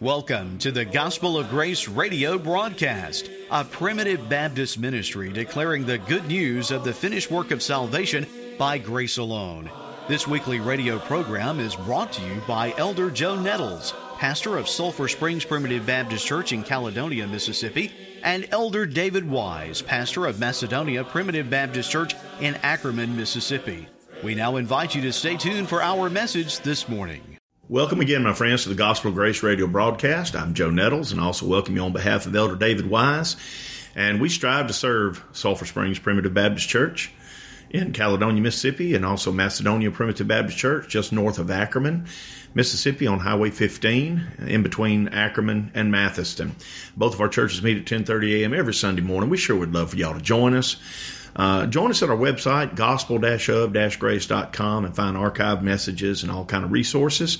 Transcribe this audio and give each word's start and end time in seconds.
Welcome 0.00 0.56
to 0.60 0.72
the 0.72 0.86
Gospel 0.86 1.36
of 1.36 1.50
Grace 1.50 1.86
radio 1.86 2.38
broadcast, 2.38 3.30
a 3.50 3.66
primitive 3.66 4.30
Baptist 4.30 4.78
ministry 4.78 5.30
declaring 5.30 5.84
the 5.84 5.98
good 5.98 6.26
news 6.26 6.70
of 6.70 6.84
the 6.84 6.94
finished 6.94 7.30
work 7.30 7.50
of 7.50 7.62
salvation 7.62 8.26
by 8.56 8.78
grace 8.78 9.18
alone. 9.18 9.70
This 10.08 10.26
weekly 10.26 10.58
radio 10.58 10.98
program 11.00 11.60
is 11.60 11.76
brought 11.76 12.12
to 12.12 12.22
you 12.22 12.40
by 12.48 12.72
Elder 12.78 13.10
Joe 13.10 13.38
Nettles, 13.38 13.92
pastor 14.16 14.56
of 14.56 14.70
Sulphur 14.70 15.06
Springs 15.06 15.44
Primitive 15.44 15.84
Baptist 15.84 16.26
Church 16.26 16.54
in 16.54 16.62
Caledonia, 16.62 17.26
Mississippi, 17.26 17.92
and 18.22 18.48
Elder 18.52 18.86
David 18.86 19.28
Wise, 19.28 19.82
pastor 19.82 20.24
of 20.24 20.40
Macedonia 20.40 21.04
Primitive 21.04 21.50
Baptist 21.50 21.90
Church 21.90 22.14
in 22.40 22.54
Ackerman, 22.62 23.14
Mississippi. 23.14 23.86
We 24.24 24.34
now 24.34 24.56
invite 24.56 24.94
you 24.94 25.02
to 25.02 25.12
stay 25.12 25.36
tuned 25.36 25.68
for 25.68 25.82
our 25.82 26.08
message 26.08 26.60
this 26.60 26.88
morning. 26.88 27.39
Welcome 27.70 28.00
again, 28.00 28.24
my 28.24 28.32
friends, 28.32 28.64
to 28.64 28.68
the 28.68 28.74
Gospel 28.74 29.12
Grace 29.12 29.44
radio 29.44 29.68
broadcast. 29.68 30.34
I'm 30.34 30.54
Joe 30.54 30.70
Nettles, 30.70 31.12
and 31.12 31.20
I 31.20 31.24
also 31.26 31.46
welcome 31.46 31.76
you 31.76 31.82
on 31.82 31.92
behalf 31.92 32.26
of 32.26 32.34
Elder 32.34 32.56
David 32.56 32.90
Wise. 32.90 33.36
And 33.94 34.20
we 34.20 34.28
strive 34.28 34.66
to 34.66 34.72
serve 34.72 35.22
Sulphur 35.30 35.66
Springs 35.66 36.00
Primitive 36.00 36.34
Baptist 36.34 36.68
Church 36.68 37.12
in 37.70 37.92
Caledonia, 37.92 38.42
Mississippi, 38.42 38.96
and 38.96 39.06
also 39.06 39.30
Macedonia 39.30 39.92
Primitive 39.92 40.26
Baptist 40.26 40.58
Church 40.58 40.88
just 40.88 41.12
north 41.12 41.38
of 41.38 41.48
Ackerman, 41.48 42.06
Mississippi, 42.54 43.06
on 43.06 43.20
Highway 43.20 43.50
15, 43.50 44.48
in 44.48 44.64
between 44.64 45.06
Ackerman 45.06 45.70
and 45.72 45.94
Mathiston. 45.94 46.54
Both 46.96 47.14
of 47.14 47.20
our 47.20 47.28
churches 47.28 47.62
meet 47.62 47.78
at 47.78 47.84
10:30 47.84 48.40
a.m. 48.40 48.52
every 48.52 48.74
Sunday 48.74 49.02
morning. 49.02 49.30
We 49.30 49.36
sure 49.36 49.56
would 49.56 49.72
love 49.72 49.90
for 49.90 49.96
y'all 49.96 50.14
to 50.14 50.20
join 50.20 50.54
us. 50.54 50.74
Uh, 51.36 51.66
join 51.66 51.90
us 51.90 52.02
at 52.02 52.10
our 52.10 52.16
website, 52.16 52.74
gospel-of-grace.com, 52.76 54.84
and 54.84 54.96
find 54.96 55.16
archived 55.16 55.62
messages 55.62 56.22
and 56.22 56.32
all 56.32 56.44
kind 56.44 56.64
of 56.64 56.72
resources. 56.72 57.38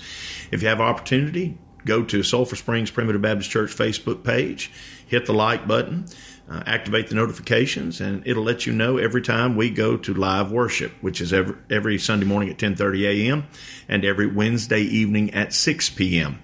If 0.50 0.62
you 0.62 0.68
have 0.68 0.80
opportunity, 0.80 1.58
go 1.84 2.04
to 2.04 2.22
Sulphur 2.22 2.56
Springs 2.56 2.90
Primitive 2.90 3.22
Baptist 3.22 3.50
Church 3.50 3.74
Facebook 3.74 4.24
page, 4.24 4.70
hit 5.06 5.26
the 5.26 5.32
like 5.32 5.66
button, 5.66 6.06
uh, 6.48 6.62
activate 6.66 7.08
the 7.08 7.14
notifications, 7.14 8.00
and 8.00 8.26
it'll 8.26 8.42
let 8.42 8.66
you 8.66 8.72
know 8.72 8.98
every 8.98 9.22
time 9.22 9.56
we 9.56 9.70
go 9.70 9.96
to 9.96 10.12
live 10.12 10.50
worship, 10.50 10.92
which 11.00 11.20
is 11.20 11.32
every, 11.32 11.54
every 11.70 11.98
Sunday 11.98 12.26
morning 12.26 12.50
at 12.50 12.58
10:30 12.58 13.06
a.m. 13.06 13.46
and 13.88 14.04
every 14.04 14.26
Wednesday 14.26 14.82
evening 14.82 15.32
at 15.32 15.52
6 15.52 15.90
p.m. 15.90 16.40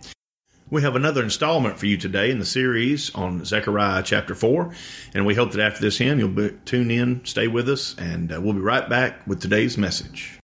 We 0.68 0.82
have 0.82 0.96
another 0.96 1.22
installment 1.22 1.78
for 1.78 1.86
you 1.86 1.96
today 1.96 2.28
in 2.28 2.40
the 2.40 2.44
series 2.44 3.14
on 3.14 3.44
Zechariah 3.44 4.02
chapter 4.02 4.34
4. 4.34 4.74
And 5.14 5.24
we 5.24 5.36
hope 5.36 5.52
that 5.52 5.64
after 5.64 5.80
this 5.80 5.98
hymn, 5.98 6.18
you'll 6.18 6.28
be, 6.28 6.50
tune 6.64 6.90
in, 6.90 7.24
stay 7.24 7.46
with 7.46 7.68
us, 7.68 7.94
and 7.98 8.32
uh, 8.32 8.40
we'll 8.40 8.52
be 8.52 8.58
right 8.58 8.88
back 8.88 9.24
with 9.28 9.40
today's 9.40 9.78
message. 9.78 10.40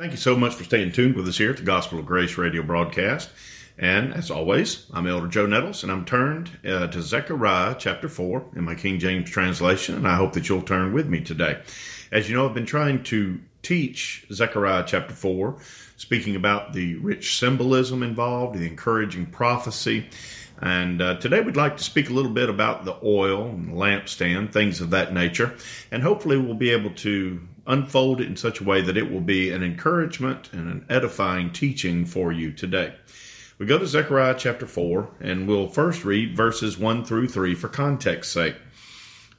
Thank 0.00 0.12
you 0.12 0.16
so 0.16 0.34
much 0.34 0.54
for 0.54 0.64
staying 0.64 0.92
tuned 0.92 1.14
with 1.14 1.28
us 1.28 1.36
here 1.36 1.50
at 1.50 1.58
the 1.58 1.62
Gospel 1.62 1.98
of 1.98 2.06
Grace 2.06 2.38
radio 2.38 2.62
broadcast. 2.62 3.28
And 3.76 4.14
as 4.14 4.30
always, 4.30 4.86
I'm 4.94 5.06
Elder 5.06 5.28
Joe 5.28 5.44
Nettles, 5.44 5.82
and 5.82 5.92
I'm 5.92 6.06
turned 6.06 6.50
uh, 6.64 6.86
to 6.86 7.02
Zechariah 7.02 7.76
chapter 7.78 8.08
4 8.08 8.46
in 8.56 8.64
my 8.64 8.74
King 8.74 8.98
James 8.98 9.28
translation, 9.28 9.96
and 9.96 10.08
I 10.08 10.16
hope 10.16 10.32
that 10.32 10.48
you'll 10.48 10.62
turn 10.62 10.94
with 10.94 11.06
me 11.06 11.20
today. 11.20 11.60
As 12.10 12.30
you 12.30 12.34
know, 12.34 12.48
I've 12.48 12.54
been 12.54 12.64
trying 12.64 13.02
to 13.04 13.40
teach 13.60 14.24
Zechariah 14.32 14.84
chapter 14.86 15.12
4, 15.12 15.58
speaking 15.98 16.34
about 16.34 16.72
the 16.72 16.94
rich 16.94 17.38
symbolism 17.38 18.02
involved, 18.02 18.58
the 18.58 18.66
encouraging 18.66 19.26
prophecy. 19.26 20.08
And 20.62 21.02
uh, 21.02 21.16
today 21.18 21.40
we'd 21.40 21.58
like 21.58 21.76
to 21.76 21.84
speak 21.84 22.08
a 22.08 22.14
little 22.14 22.32
bit 22.32 22.48
about 22.48 22.86
the 22.86 22.96
oil 23.04 23.48
and 23.48 23.68
the 23.68 23.74
lampstand, 23.74 24.52
things 24.52 24.80
of 24.80 24.88
that 24.90 25.12
nature. 25.12 25.56
And 25.90 26.02
hopefully 26.02 26.38
we'll 26.38 26.54
be 26.54 26.70
able 26.70 26.90
to 26.90 27.46
unfold 27.70 28.20
it 28.20 28.26
in 28.26 28.36
such 28.36 28.60
a 28.60 28.64
way 28.64 28.80
that 28.82 28.96
it 28.96 29.10
will 29.10 29.20
be 29.20 29.50
an 29.50 29.62
encouragement 29.62 30.52
and 30.52 30.70
an 30.70 30.84
edifying 30.88 31.52
teaching 31.52 32.04
for 32.04 32.32
you 32.32 32.52
today. 32.52 32.94
We 33.58 33.66
go 33.66 33.78
to 33.78 33.86
Zechariah 33.86 34.36
chapter 34.38 34.66
4, 34.66 35.08
and 35.20 35.46
we'll 35.46 35.68
first 35.68 36.04
read 36.04 36.36
verses 36.36 36.78
1 36.78 37.04
through 37.04 37.28
3 37.28 37.54
for 37.54 37.68
context 37.68 38.32
sake. 38.32 38.56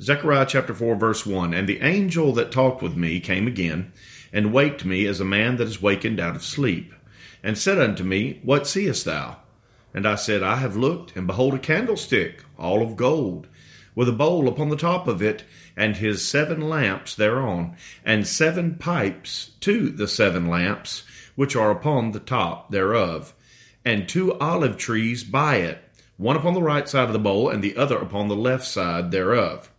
Zechariah 0.02 0.46
chapter 0.48 0.74
4, 0.74 0.96
verse 0.96 1.26
1 1.26 1.54
And 1.54 1.68
the 1.68 1.82
angel 1.82 2.32
that 2.34 2.52
talked 2.52 2.82
with 2.82 2.96
me 2.96 3.20
came 3.20 3.48
again, 3.48 3.92
and 4.32 4.54
waked 4.54 4.86
me 4.86 5.06
as 5.08 5.20
a 5.20 5.26
man 5.26 5.58
that 5.58 5.68
is 5.68 5.82
wakened 5.82 6.20
out 6.20 6.36
of 6.36 6.44
sleep, 6.44 6.94
and 7.44 7.58
said 7.58 7.80
unto 7.80 8.04
me, 8.04 8.40
What 8.44 8.68
seest 8.68 9.06
thou? 9.06 9.38
And 9.94 10.08
I 10.08 10.16
said, 10.16 10.42
I 10.42 10.56
have 10.56 10.78
looked, 10.78 11.16
and 11.18 11.28
behold 11.28 11.54
a 11.54 11.60
candlestick, 11.60 12.44
all 12.58 12.82
of 12.82 12.96
gold, 12.96 13.48
with 13.96 14.10
a 14.10 14.14
bowl 14.14 14.48
upon 14.48 14.70
the 14.70 14.76
top 14.76 15.08
of 15.08 15.22
it, 15.22 15.44
and 15.76 15.98
his 15.98 16.28
seven 16.28 16.70
lamps 16.70 17.16
thereon, 17.16 17.76
and 18.06 18.28
seven 18.28 18.76
pipes 18.76 19.52
to 19.60 19.90
the 19.90 20.08
seven 20.08 20.48
lamps, 20.48 21.04
which 21.36 21.56
are 21.56 21.72
upon 21.72 22.12
the 22.12 22.20
top 22.20 22.72
thereof, 22.72 23.34
and 23.84 24.08
two 24.08 24.38
olive 24.40 24.78
trees 24.78 25.24
by 25.24 25.58
it, 25.58 25.80
one 26.18 26.36
upon 26.36 26.54
the 26.54 26.62
right 26.62 26.88
side 26.88 27.08
of 27.08 27.14
the 27.14 27.20
bowl, 27.20 27.50
and 27.50 27.64
the 27.64 27.76
other 27.76 27.98
upon 27.98 28.28
the 28.28 28.36
left 28.36 28.66
side 28.66 29.12
thereof. 29.12 29.72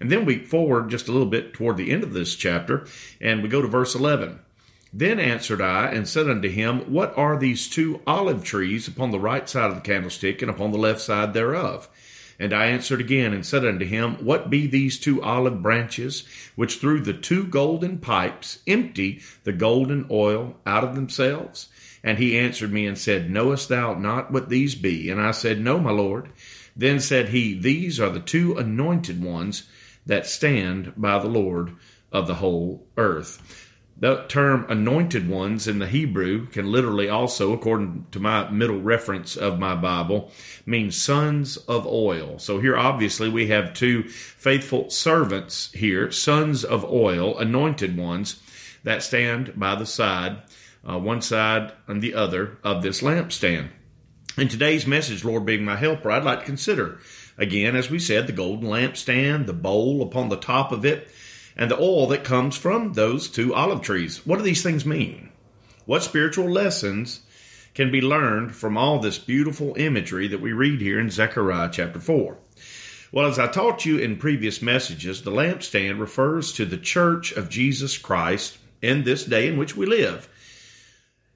And 0.00 0.10
then 0.10 0.24
we 0.24 0.38
forward 0.38 0.88
just 0.88 1.08
a 1.08 1.12
little 1.12 1.26
bit 1.26 1.52
toward 1.52 1.76
the 1.76 1.90
end 1.90 2.02
of 2.02 2.14
this 2.14 2.34
chapter, 2.34 2.86
and 3.20 3.42
we 3.42 3.48
go 3.48 3.60
to 3.60 3.68
verse 3.68 3.94
11. 3.94 4.40
Then 4.92 5.20
answered 5.20 5.60
I 5.60 5.88
and 5.90 6.08
said 6.08 6.28
unto 6.28 6.48
him, 6.48 6.80
What 6.92 7.16
are 7.16 7.36
these 7.36 7.68
two 7.68 8.00
olive 8.06 8.42
trees 8.42 8.88
upon 8.88 9.10
the 9.10 9.20
right 9.20 9.48
side 9.48 9.70
of 9.70 9.76
the 9.76 9.82
candlestick 9.82 10.42
and 10.42 10.50
upon 10.50 10.72
the 10.72 10.78
left 10.78 11.00
side 11.00 11.32
thereof? 11.32 11.88
And 12.40 12.54
I 12.54 12.66
answered 12.68 13.00
again 13.00 13.34
and 13.34 13.44
said 13.44 13.66
unto 13.66 13.84
him, 13.84 14.14
What 14.24 14.48
be 14.48 14.66
these 14.66 14.98
two 14.98 15.22
olive 15.22 15.60
branches, 15.60 16.26
which 16.56 16.78
through 16.78 17.02
the 17.02 17.12
two 17.12 17.44
golden 17.44 17.98
pipes 17.98 18.60
empty 18.66 19.20
the 19.44 19.52
golden 19.52 20.06
oil 20.10 20.56
out 20.64 20.82
of 20.82 20.94
themselves? 20.94 21.68
And 22.02 22.16
he 22.16 22.38
answered 22.38 22.72
me 22.72 22.86
and 22.86 22.96
said, 22.96 23.30
Knowest 23.30 23.68
thou 23.68 23.92
not 23.92 24.32
what 24.32 24.48
these 24.48 24.74
be? 24.74 25.10
And 25.10 25.20
I 25.20 25.32
said, 25.32 25.60
No, 25.60 25.78
my 25.78 25.90
Lord. 25.90 26.30
Then 26.74 26.98
said 26.98 27.28
he, 27.28 27.52
These 27.52 28.00
are 28.00 28.08
the 28.08 28.20
two 28.20 28.56
anointed 28.56 29.22
ones 29.22 29.68
that 30.06 30.26
stand 30.26 30.94
by 30.96 31.18
the 31.18 31.28
Lord 31.28 31.76
of 32.10 32.26
the 32.26 32.36
whole 32.36 32.86
earth. 32.96 33.69
The 34.00 34.24
term 34.28 34.64
anointed 34.70 35.28
ones 35.28 35.68
in 35.68 35.78
the 35.78 35.86
Hebrew 35.86 36.46
can 36.46 36.72
literally 36.72 37.10
also, 37.10 37.52
according 37.52 38.06
to 38.12 38.18
my 38.18 38.50
middle 38.50 38.80
reference 38.80 39.36
of 39.36 39.58
my 39.58 39.74
Bible, 39.74 40.32
mean 40.64 40.90
sons 40.90 41.58
of 41.58 41.86
oil. 41.86 42.38
So 42.38 42.60
here, 42.60 42.78
obviously, 42.78 43.28
we 43.28 43.48
have 43.48 43.74
two 43.74 44.04
faithful 44.04 44.88
servants 44.88 45.70
here, 45.72 46.10
sons 46.10 46.64
of 46.64 46.82
oil, 46.82 47.36
anointed 47.38 47.94
ones 47.98 48.40
that 48.84 49.02
stand 49.02 49.52
by 49.60 49.74
the 49.74 49.84
side, 49.84 50.38
uh, 50.88 50.98
one 50.98 51.20
side 51.20 51.74
and 51.86 52.00
the 52.00 52.14
other 52.14 52.56
of 52.64 52.82
this 52.82 53.02
lampstand. 53.02 53.68
In 54.38 54.48
today's 54.48 54.86
message, 54.86 55.24
Lord 55.26 55.44
being 55.44 55.64
my 55.64 55.76
helper, 55.76 56.10
I'd 56.10 56.24
like 56.24 56.40
to 56.40 56.46
consider 56.46 57.00
again, 57.36 57.76
as 57.76 57.90
we 57.90 57.98
said, 57.98 58.26
the 58.26 58.32
golden 58.32 58.68
lampstand, 58.68 59.46
the 59.46 59.52
bowl 59.52 60.02
upon 60.02 60.30
the 60.30 60.36
top 60.36 60.72
of 60.72 60.86
it, 60.86 61.10
and 61.56 61.70
the 61.70 61.78
oil 61.78 62.06
that 62.08 62.24
comes 62.24 62.56
from 62.56 62.92
those 62.92 63.28
two 63.28 63.54
olive 63.54 63.82
trees. 63.82 64.26
What 64.26 64.36
do 64.38 64.42
these 64.42 64.62
things 64.62 64.86
mean? 64.86 65.30
What 65.86 66.02
spiritual 66.02 66.48
lessons 66.48 67.20
can 67.74 67.90
be 67.90 68.00
learned 68.00 68.54
from 68.54 68.76
all 68.76 68.98
this 68.98 69.18
beautiful 69.18 69.74
imagery 69.76 70.28
that 70.28 70.40
we 70.40 70.52
read 70.52 70.80
here 70.80 71.00
in 71.00 71.10
Zechariah 71.10 71.70
chapter 71.72 72.00
4? 72.00 72.36
Well, 73.12 73.26
as 73.26 73.38
I 73.38 73.48
taught 73.48 73.84
you 73.84 73.98
in 73.98 74.16
previous 74.16 74.62
messages, 74.62 75.22
the 75.22 75.32
lampstand 75.32 75.98
refers 75.98 76.52
to 76.52 76.64
the 76.64 76.76
church 76.76 77.32
of 77.32 77.48
Jesus 77.48 77.98
Christ 77.98 78.58
in 78.80 79.02
this 79.02 79.24
day 79.24 79.48
in 79.48 79.56
which 79.56 79.76
we 79.76 79.84
live. 79.84 80.28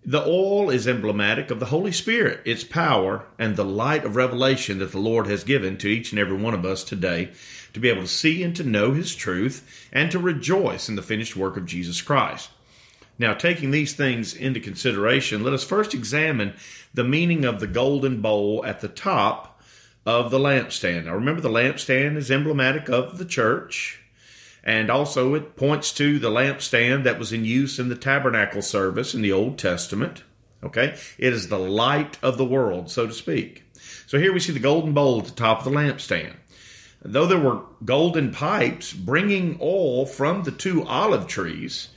The 0.07 0.23
oil 0.23 0.69
is 0.69 0.87
emblematic 0.87 1.51
of 1.51 1.61
the 1.61 1.67
Holy 1.67 1.91
Spirit, 1.91 2.43
its 2.45 2.63
power, 2.63 3.25
and 3.39 3.57
the 3.57 3.65
light 3.65 4.05
of 4.05 4.17
revelation 4.17 4.79
that 4.81 4.93
the 4.93 4.99
Lord 4.99 5.27
has 5.29 5.45
given 5.45 5.79
to 5.79 5.89
each 5.89 6.13
and 6.13 6.19
every 6.19 6.37
one 6.37 6.53
of 6.53 6.67
us 6.67 6.85
today 6.85 7.31
to 7.73 7.81
be 7.81 7.89
able 7.89 8.03
to 8.03 8.09
see 8.09 8.43
and 8.43 8.55
to 8.57 8.65
know 8.65 8.93
His 8.93 9.15
truth 9.15 9.89
and 9.91 10.11
to 10.11 10.19
rejoice 10.19 10.91
in 10.91 10.97
the 10.97 11.03
finished 11.03 11.37
work 11.37 11.57
of 11.57 11.65
Jesus 11.65 12.03
Christ. 12.03 12.51
Now, 13.19 13.33
taking 13.33 13.71
these 13.71 13.95
things 13.95 14.35
into 14.35 14.61
consideration, 14.61 15.43
let 15.43 15.55
us 15.55 15.65
first 15.65 15.95
examine 15.95 16.53
the 16.93 17.05
meaning 17.05 17.47
of 17.47 17.61
the 17.61 17.67
golden 17.67 18.21
bowl 18.21 18.63
at 18.67 18.83
the 18.83 18.89
top 18.89 19.63
of 20.05 20.31
the 20.31 20.39
lampstand. 20.39 21.07
Now, 21.07 21.15
remember, 21.15 21.41
the 21.41 21.49
lampstand 21.49 22.19
is 22.19 22.31
emblematic 22.31 22.91
of 22.91 23.17
the 23.17 23.25
church 23.25 24.04
and 24.67 24.91
also, 24.91 25.35
it 25.35 25.57
points 25.57 25.93
to 25.93 26.19
the 26.19 26.31
lampstand 26.31 27.05
that 27.05 27.19
was 27.19 27.35
in 27.35 27.45
use 27.45 27.79
in 27.79 27.91
the 27.91 27.95
tabernacle 27.95 28.63
service 28.63 29.15
in 29.15 29.21
the 29.21 29.31
Old 29.31 29.59
Testament. 29.59 30.25
Okay? 30.65 30.97
It 31.19 31.35
is 31.35 31.49
the 31.49 31.59
light 31.59 32.19
of 32.23 32.39
the 32.39 32.47
world, 32.47 32.91
so 32.91 33.07
to 33.07 33.13
speak. 33.13 33.65
So 34.07 34.19
here 34.19 34.33
we 34.33 34.41
see 34.41 34.55
the 34.55 34.59
golden 34.59 34.95
bowl 34.95 35.19
at 35.19 35.27
the 35.27 35.33
top 35.33 35.59
of 35.59 35.65
the 35.65 35.79
lampstand. 35.79 36.33
Though 37.03 37.27
there 37.27 37.39
were 37.39 37.61
golden 37.85 38.33
pipes 38.33 38.95
bringing 38.95 39.59
oil 39.61 40.07
from 40.07 40.45
the 40.45 40.51
two 40.51 40.83
olive 40.85 41.27
trees, 41.27 41.91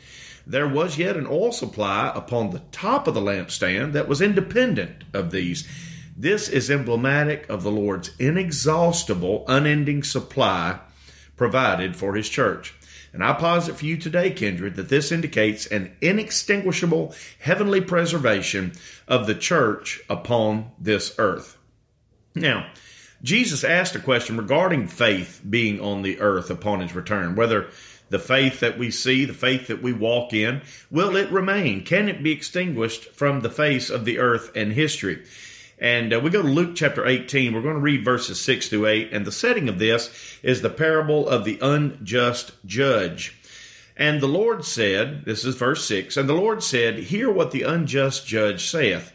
there 0.46 0.68
was 0.68 0.98
yet 0.98 1.16
an 1.16 1.26
oil 1.26 1.54
supply 1.54 2.12
upon 2.14 2.50
the 2.50 2.64
top 2.74 3.08
of 3.08 3.14
the 3.14 3.22
lampstand 3.22 3.94
that 3.94 4.10
was 4.10 4.22
independent 4.22 5.06
of 5.14 5.32
these. 5.32 5.66
This 6.18 6.50
is 6.50 6.70
emblematic 6.70 7.48
of 7.48 7.64
the 7.64 7.72
Lord's 7.72 8.12
inexhaustible, 8.20 9.46
unending 9.48 10.04
supply 10.04 10.80
provided 11.38 11.96
for 11.96 12.16
his 12.16 12.28
church. 12.28 12.74
And 13.14 13.24
I 13.24 13.34
posit 13.34 13.78
for 13.78 13.86
you 13.86 13.98
today, 13.98 14.32
kindred, 14.32 14.76
that 14.76 14.90
this 14.90 15.12
indicates 15.12 15.66
an 15.66 15.96
inextinguishable 16.02 17.16
heavenly 17.40 17.82
preservation 17.82 18.74
of 19.08 19.26
the 19.26 19.36
church 19.36 20.02
upon 20.10 20.72
this 20.78 21.16
earth. 21.18 21.58
Now, 22.36 22.70
Jesus 23.24 23.64
asked 23.64 23.96
a 23.96 24.00
question 24.00 24.38
regarding 24.38 24.88
faith 24.88 25.42
being 25.50 25.80
on 25.80 26.02
the 26.02 26.20
earth 26.20 26.52
upon 26.52 26.82
his 26.82 26.94
return, 26.94 27.36
whether 27.36 27.70
the 28.10 28.20
faith 28.20 28.60
that 28.60 28.78
we 28.78 28.92
see, 28.92 29.26
the 29.26 29.34
faith 29.34 29.68
that 29.68 29.82
we 29.82 29.94
walk 29.94 30.34
in, 30.34 30.62
will 30.92 31.16
it 31.16 31.32
remain? 31.32 31.84
Can 31.84 32.08
it 32.08 32.24
be 32.24 32.32
extinguished 32.32 33.06
from 33.14 33.42
the 33.42 33.50
face 33.50 33.90
of 33.90 34.06
the 34.06 34.20
earth 34.20 34.52
and 34.56 34.72
history? 34.74 35.24
And 35.80 36.14
uh, 36.14 36.20
we 36.20 36.30
go 36.30 36.42
to 36.42 36.48
Luke 36.48 36.76
chapter 36.76 37.06
18. 37.06 37.54
We're 37.54 37.62
going 37.62 37.76
to 37.76 37.80
read 37.80 38.04
verses 38.04 38.42
6 38.42 38.70
through 38.70 38.88
8. 38.88 39.10
And 39.12 39.26
the 39.26 39.32
setting 39.32 39.70
of 39.70 39.80
this 39.80 40.12
is 40.42 40.62
the 40.62 40.70
parable 40.70 41.28
of 41.28 41.46
the 41.46 41.60
unjust 41.62 42.54
judge. 42.66 43.38
And 43.96 44.22
the 44.22 44.28
Lord 44.28 44.64
said, 44.64 45.26
this 45.26 45.44
is 45.44 45.56
verse 45.56 45.84
6, 45.86 46.18
and 46.18 46.30
the 46.30 46.36
Lord 46.36 46.62
said, 46.62 47.00
Hear 47.00 47.32
what 47.32 47.50
the 47.50 47.64
unjust 47.64 48.28
judge 48.28 48.70
saith. 48.70 49.12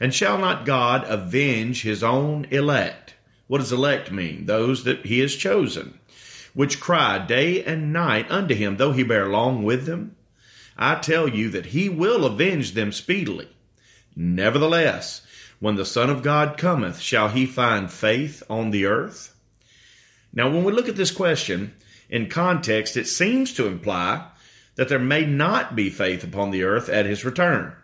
And 0.00 0.14
shall 0.14 0.38
not 0.38 0.64
God 0.64 1.04
avenge 1.08 1.82
his 1.82 2.04
own 2.04 2.46
elect? 2.50 3.14
What 3.48 3.58
does 3.58 3.72
elect 3.72 4.12
mean? 4.12 4.46
Those 4.46 4.84
that 4.84 5.04
he 5.04 5.18
has 5.18 5.34
chosen, 5.34 5.98
which 6.54 6.80
cry 6.80 7.18
day 7.18 7.64
and 7.64 7.92
night 7.92 8.30
unto 8.30 8.54
him, 8.54 8.76
though 8.76 8.92
he 8.92 9.02
bear 9.02 9.28
long 9.28 9.64
with 9.64 9.84
them? 9.86 10.14
I 10.78 10.94
tell 10.94 11.28
you 11.28 11.50
that 11.50 11.66
he 11.66 11.88
will 11.88 12.24
avenge 12.24 12.72
them 12.72 12.92
speedily. 12.92 13.48
Nevertheless, 14.14 15.22
when 15.60 15.76
the 15.76 15.84
Son 15.84 16.10
of 16.10 16.22
God 16.22 16.56
cometh, 16.56 17.00
shall 17.00 17.28
he 17.28 17.46
find 17.46 17.92
faith 17.92 18.42
on 18.48 18.70
the 18.70 18.86
earth? 18.86 19.36
Now, 20.32 20.48
when 20.50 20.64
we 20.64 20.72
look 20.72 20.88
at 20.88 20.96
this 20.96 21.10
question 21.10 21.74
in 22.08 22.28
context, 22.28 22.96
it 22.96 23.06
seems 23.06 23.52
to 23.54 23.66
imply 23.66 24.26
that 24.76 24.88
there 24.88 24.98
may 24.98 25.26
not 25.26 25.76
be 25.76 25.90
faith 25.90 26.24
upon 26.24 26.50
the 26.50 26.62
earth 26.62 26.88
at 26.88 27.04
his 27.04 27.24
return. 27.24 27.74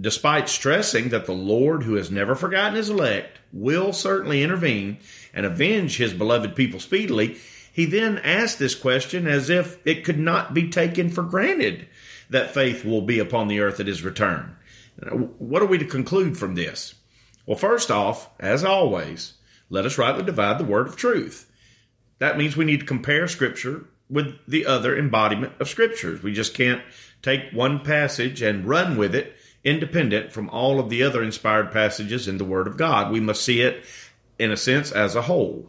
Despite 0.00 0.48
stressing 0.48 1.08
that 1.08 1.26
the 1.26 1.32
Lord, 1.32 1.82
who 1.82 1.94
has 1.94 2.12
never 2.12 2.36
forgotten 2.36 2.76
his 2.76 2.88
elect, 2.88 3.40
will 3.52 3.92
certainly 3.92 4.44
intervene 4.44 4.98
and 5.34 5.44
avenge 5.44 5.96
his 5.96 6.12
beloved 6.12 6.54
people 6.54 6.78
speedily, 6.78 7.38
he 7.72 7.86
then 7.86 8.18
asked 8.18 8.60
this 8.60 8.76
question 8.76 9.26
as 9.26 9.50
if 9.50 9.84
it 9.84 10.04
could 10.04 10.18
not 10.18 10.54
be 10.54 10.70
taken 10.70 11.10
for 11.10 11.22
granted 11.22 11.88
that 12.28 12.54
faith 12.54 12.84
will 12.84 13.02
be 13.02 13.18
upon 13.18 13.48
the 13.48 13.58
earth 13.58 13.80
at 13.80 13.88
his 13.88 14.04
return. 14.04 14.56
What 15.38 15.62
are 15.62 15.66
we 15.66 15.78
to 15.78 15.84
conclude 15.84 16.38
from 16.38 16.54
this? 16.54 16.94
Well, 17.50 17.58
first 17.58 17.90
off, 17.90 18.30
as 18.38 18.62
always, 18.62 19.32
let 19.70 19.84
us 19.84 19.98
rightly 19.98 20.22
divide 20.22 20.58
the 20.58 20.64
word 20.64 20.86
of 20.86 20.94
truth. 20.94 21.50
That 22.20 22.38
means 22.38 22.56
we 22.56 22.64
need 22.64 22.78
to 22.78 22.86
compare 22.86 23.26
Scripture 23.26 23.86
with 24.08 24.38
the 24.46 24.66
other 24.66 24.96
embodiment 24.96 25.54
of 25.58 25.68
Scriptures. 25.68 26.22
We 26.22 26.32
just 26.32 26.54
can't 26.54 26.80
take 27.22 27.50
one 27.52 27.80
passage 27.80 28.40
and 28.40 28.68
run 28.68 28.96
with 28.96 29.16
it 29.16 29.34
independent 29.64 30.32
from 30.32 30.48
all 30.50 30.78
of 30.78 30.90
the 30.90 31.02
other 31.02 31.24
inspired 31.24 31.72
passages 31.72 32.28
in 32.28 32.38
the 32.38 32.44
Word 32.44 32.68
of 32.68 32.76
God. 32.76 33.10
We 33.10 33.18
must 33.18 33.44
see 33.44 33.62
it, 33.62 33.84
in 34.38 34.52
a 34.52 34.56
sense, 34.56 34.92
as 34.92 35.16
a 35.16 35.22
whole. 35.22 35.68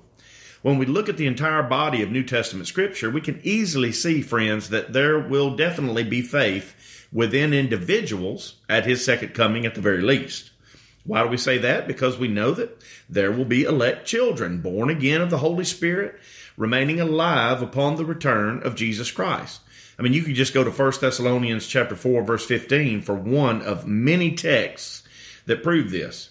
When 0.62 0.78
we 0.78 0.86
look 0.86 1.10
at 1.10 1.18
the 1.18 1.26
entire 1.26 1.64
body 1.64 2.04
of 2.04 2.12
New 2.12 2.24
Testament 2.24 2.68
Scripture, 2.68 3.10
we 3.10 3.22
can 3.22 3.42
easily 3.42 3.92
see, 3.92 4.22
friends, 4.22 4.70
that 4.70 4.94
there 4.94 5.18
will 5.18 5.56
definitely 5.56 6.04
be 6.04 6.22
faith 6.22 7.08
within 7.12 7.56
individuals 7.56 8.58
at 8.70 8.86
His 8.86 9.04
second 9.04 9.34
coming 9.34 9.66
at 9.66 9.74
the 9.74 9.82
very 9.82 10.04
least. 10.04 10.51
Why 11.04 11.24
do 11.24 11.30
we 11.30 11.38
say 11.38 11.58
that? 11.60 11.88
Because 11.88 12.18
we 12.18 12.28
know 12.28 12.52
that 12.52 12.82
there 13.10 13.32
will 13.32 13.46
be 13.46 13.64
elect 13.64 14.06
children 14.06 14.62
born 14.62 14.90
again 14.90 15.22
of 15.22 15.30
the 15.30 15.40
Holy 15.40 15.66
Spirit, 15.66 16.20
remaining 16.58 17.00
alive 17.00 17.62
upon 17.62 17.96
the 17.96 18.06
return 18.06 18.62
of 18.64 18.76
Jesus 18.76 19.12
Christ. 19.12 19.62
I 19.98 20.04
mean, 20.04 20.14
you 20.14 20.24
could 20.24 20.36
just 20.36 20.54
go 20.54 20.64
to 20.64 20.72
1 20.72 20.94
Thessalonians 21.02 21.68
chapter 21.68 21.96
4 21.96 22.24
verse 22.24 22.46
15 22.46 23.02
for 23.02 23.16
one 23.16 23.62
of 23.62 23.88
many 23.88 24.36
texts 24.36 25.04
that 25.46 25.64
prove 25.64 25.92
this. 25.92 26.30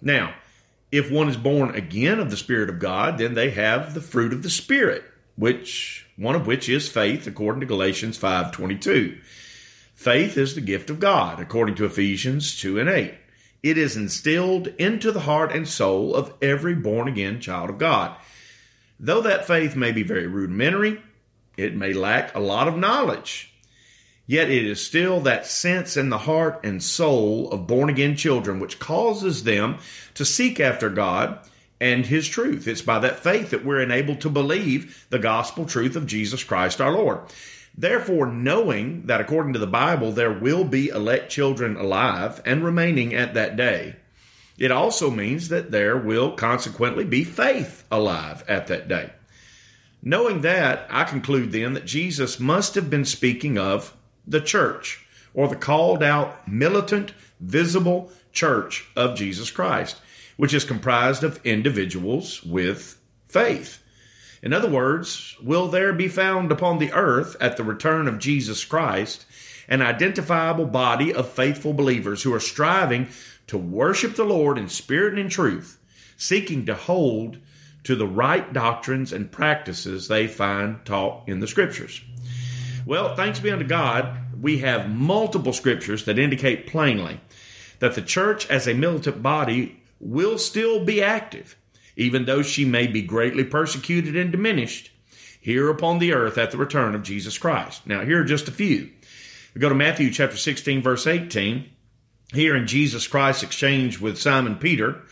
Now, 0.00 0.34
if 0.92 1.10
one 1.10 1.28
is 1.28 1.36
born 1.36 1.74
again 1.74 2.20
of 2.20 2.30
the 2.30 2.36
Spirit 2.36 2.70
of 2.70 2.78
God, 2.78 3.18
then 3.18 3.34
they 3.34 3.50
have 3.50 3.94
the 3.94 4.00
fruit 4.00 4.32
of 4.32 4.42
the 4.42 4.50
Spirit, 4.50 5.04
which 5.36 6.06
one 6.16 6.34
of 6.34 6.46
which 6.46 6.68
is 6.68 6.88
faith, 6.88 7.26
according 7.26 7.60
to 7.60 7.66
Galatians 7.66 8.16
5:22. 8.16 9.18
Faith 9.94 10.36
is 10.36 10.54
the 10.54 10.60
gift 10.60 10.90
of 10.90 11.00
God, 11.00 11.40
according 11.40 11.74
to 11.76 11.84
Ephesians 11.84 12.56
2 12.58 12.78
and 12.78 12.88
8. 12.88 13.14
It 13.62 13.78
is 13.78 13.96
instilled 13.96 14.68
into 14.78 15.10
the 15.12 15.20
heart 15.20 15.52
and 15.52 15.66
soul 15.68 16.14
of 16.14 16.32
every 16.40 16.74
born 16.74 17.08
again 17.08 17.40
child 17.40 17.70
of 17.70 17.78
God. 17.78 18.16
Though 18.98 19.20
that 19.22 19.46
faith 19.46 19.76
may 19.76 19.92
be 19.92 20.02
very 20.02 20.26
rudimentary, 20.26 21.00
it 21.56 21.74
may 21.74 21.92
lack 21.92 22.34
a 22.34 22.40
lot 22.40 22.68
of 22.68 22.76
knowledge, 22.76 23.54
yet 24.26 24.50
it 24.50 24.64
is 24.64 24.84
still 24.84 25.20
that 25.20 25.46
sense 25.46 25.96
in 25.96 26.10
the 26.10 26.18
heart 26.18 26.60
and 26.62 26.82
soul 26.82 27.50
of 27.50 27.66
born 27.66 27.88
again 27.88 28.16
children 28.16 28.60
which 28.60 28.78
causes 28.78 29.44
them 29.44 29.78
to 30.14 30.24
seek 30.24 30.60
after 30.60 30.88
God 30.88 31.38
and 31.80 32.06
His 32.06 32.28
truth. 32.28 32.66
It's 32.66 32.82
by 32.82 32.98
that 33.00 33.18
faith 33.18 33.50
that 33.50 33.64
we're 33.64 33.80
enabled 33.80 34.20
to 34.22 34.30
believe 34.30 35.06
the 35.10 35.18
gospel 35.18 35.66
truth 35.66 35.96
of 35.96 36.06
Jesus 36.06 36.42
Christ 36.44 36.80
our 36.80 36.92
Lord. 36.92 37.20
Therefore, 37.78 38.26
knowing 38.26 39.06
that 39.06 39.20
according 39.20 39.52
to 39.52 39.58
the 39.58 39.66
Bible 39.66 40.12
there 40.12 40.32
will 40.32 40.64
be 40.64 40.88
elect 40.88 41.30
children 41.30 41.76
alive 41.76 42.40
and 42.44 42.64
remaining 42.64 43.14
at 43.14 43.34
that 43.34 43.56
day, 43.56 43.96
it 44.58 44.70
also 44.70 45.10
means 45.10 45.48
that 45.48 45.70
there 45.70 45.96
will 45.96 46.32
consequently 46.32 47.04
be 47.04 47.24
faith 47.24 47.84
alive 47.90 48.42
at 48.48 48.66
that 48.68 48.88
day. 48.88 49.10
Knowing 50.02 50.40
that, 50.42 50.86
I 50.88 51.04
conclude 51.04 51.52
then 51.52 51.74
that 51.74 51.84
Jesus 51.84 52.40
must 52.40 52.74
have 52.74 52.88
been 52.88 53.04
speaking 53.04 53.58
of 53.58 53.94
the 54.26 54.40
church, 54.40 55.04
or 55.34 55.48
the 55.48 55.56
called 55.56 56.02
out, 56.02 56.48
militant, 56.48 57.12
visible 57.40 58.10
church 58.32 58.88
of 58.96 59.16
Jesus 59.16 59.50
Christ, 59.50 60.00
which 60.36 60.54
is 60.54 60.64
comprised 60.64 61.24
of 61.24 61.44
individuals 61.44 62.42
with 62.42 62.98
faith. 63.28 63.82
In 64.46 64.52
other 64.52 64.70
words, 64.70 65.36
will 65.42 65.66
there 65.66 65.92
be 65.92 66.06
found 66.06 66.52
upon 66.52 66.78
the 66.78 66.92
earth 66.92 67.34
at 67.40 67.56
the 67.56 67.64
return 67.64 68.06
of 68.06 68.20
Jesus 68.20 68.64
Christ 68.64 69.26
an 69.66 69.82
identifiable 69.82 70.66
body 70.66 71.12
of 71.12 71.28
faithful 71.28 71.72
believers 71.72 72.22
who 72.22 72.32
are 72.32 72.38
striving 72.38 73.08
to 73.48 73.58
worship 73.58 74.14
the 74.14 74.22
Lord 74.22 74.56
in 74.56 74.68
spirit 74.68 75.14
and 75.14 75.18
in 75.18 75.28
truth, 75.28 75.80
seeking 76.16 76.64
to 76.66 76.76
hold 76.76 77.38
to 77.82 77.96
the 77.96 78.06
right 78.06 78.52
doctrines 78.52 79.12
and 79.12 79.32
practices 79.32 80.06
they 80.06 80.28
find 80.28 80.84
taught 80.84 81.28
in 81.28 81.40
the 81.40 81.48
scriptures. 81.48 82.00
Well, 82.86 83.16
thanks 83.16 83.40
be 83.40 83.50
unto 83.50 83.64
God, 83.64 84.16
we 84.40 84.58
have 84.58 84.88
multiple 84.88 85.54
scriptures 85.54 86.04
that 86.04 86.20
indicate 86.20 86.68
plainly 86.68 87.20
that 87.80 87.96
the 87.96 88.00
church 88.00 88.48
as 88.48 88.68
a 88.68 88.74
militant 88.74 89.24
body 89.24 89.82
will 89.98 90.38
still 90.38 90.84
be 90.84 91.02
active, 91.02 91.56
even 91.96 92.24
though 92.24 92.42
she 92.42 92.64
may 92.64 92.86
be 92.86 93.02
greatly 93.02 93.44
persecuted 93.44 94.16
and 94.16 94.30
diminished 94.30 94.90
here 95.40 95.70
upon 95.70 95.98
the 95.98 96.12
earth 96.12 96.38
at 96.38 96.50
the 96.50 96.56
return 96.56 96.94
of 96.94 97.02
Jesus 97.02 97.38
Christ. 97.38 97.86
Now, 97.86 98.04
here 98.04 98.20
are 98.20 98.24
just 98.24 98.48
a 98.48 98.52
few. 98.52 98.90
We 99.54 99.60
go 99.60 99.68
to 99.68 99.74
Matthew 99.74 100.10
chapter 100.10 100.36
16, 100.36 100.82
verse 100.82 101.06
18. 101.06 101.70
Here 102.34 102.56
in 102.56 102.66
Jesus 102.66 103.06
Christ's 103.06 103.44
exchange 103.44 104.00
with 104.00 104.20
Simon 104.20 104.56
Peter, 104.56 105.02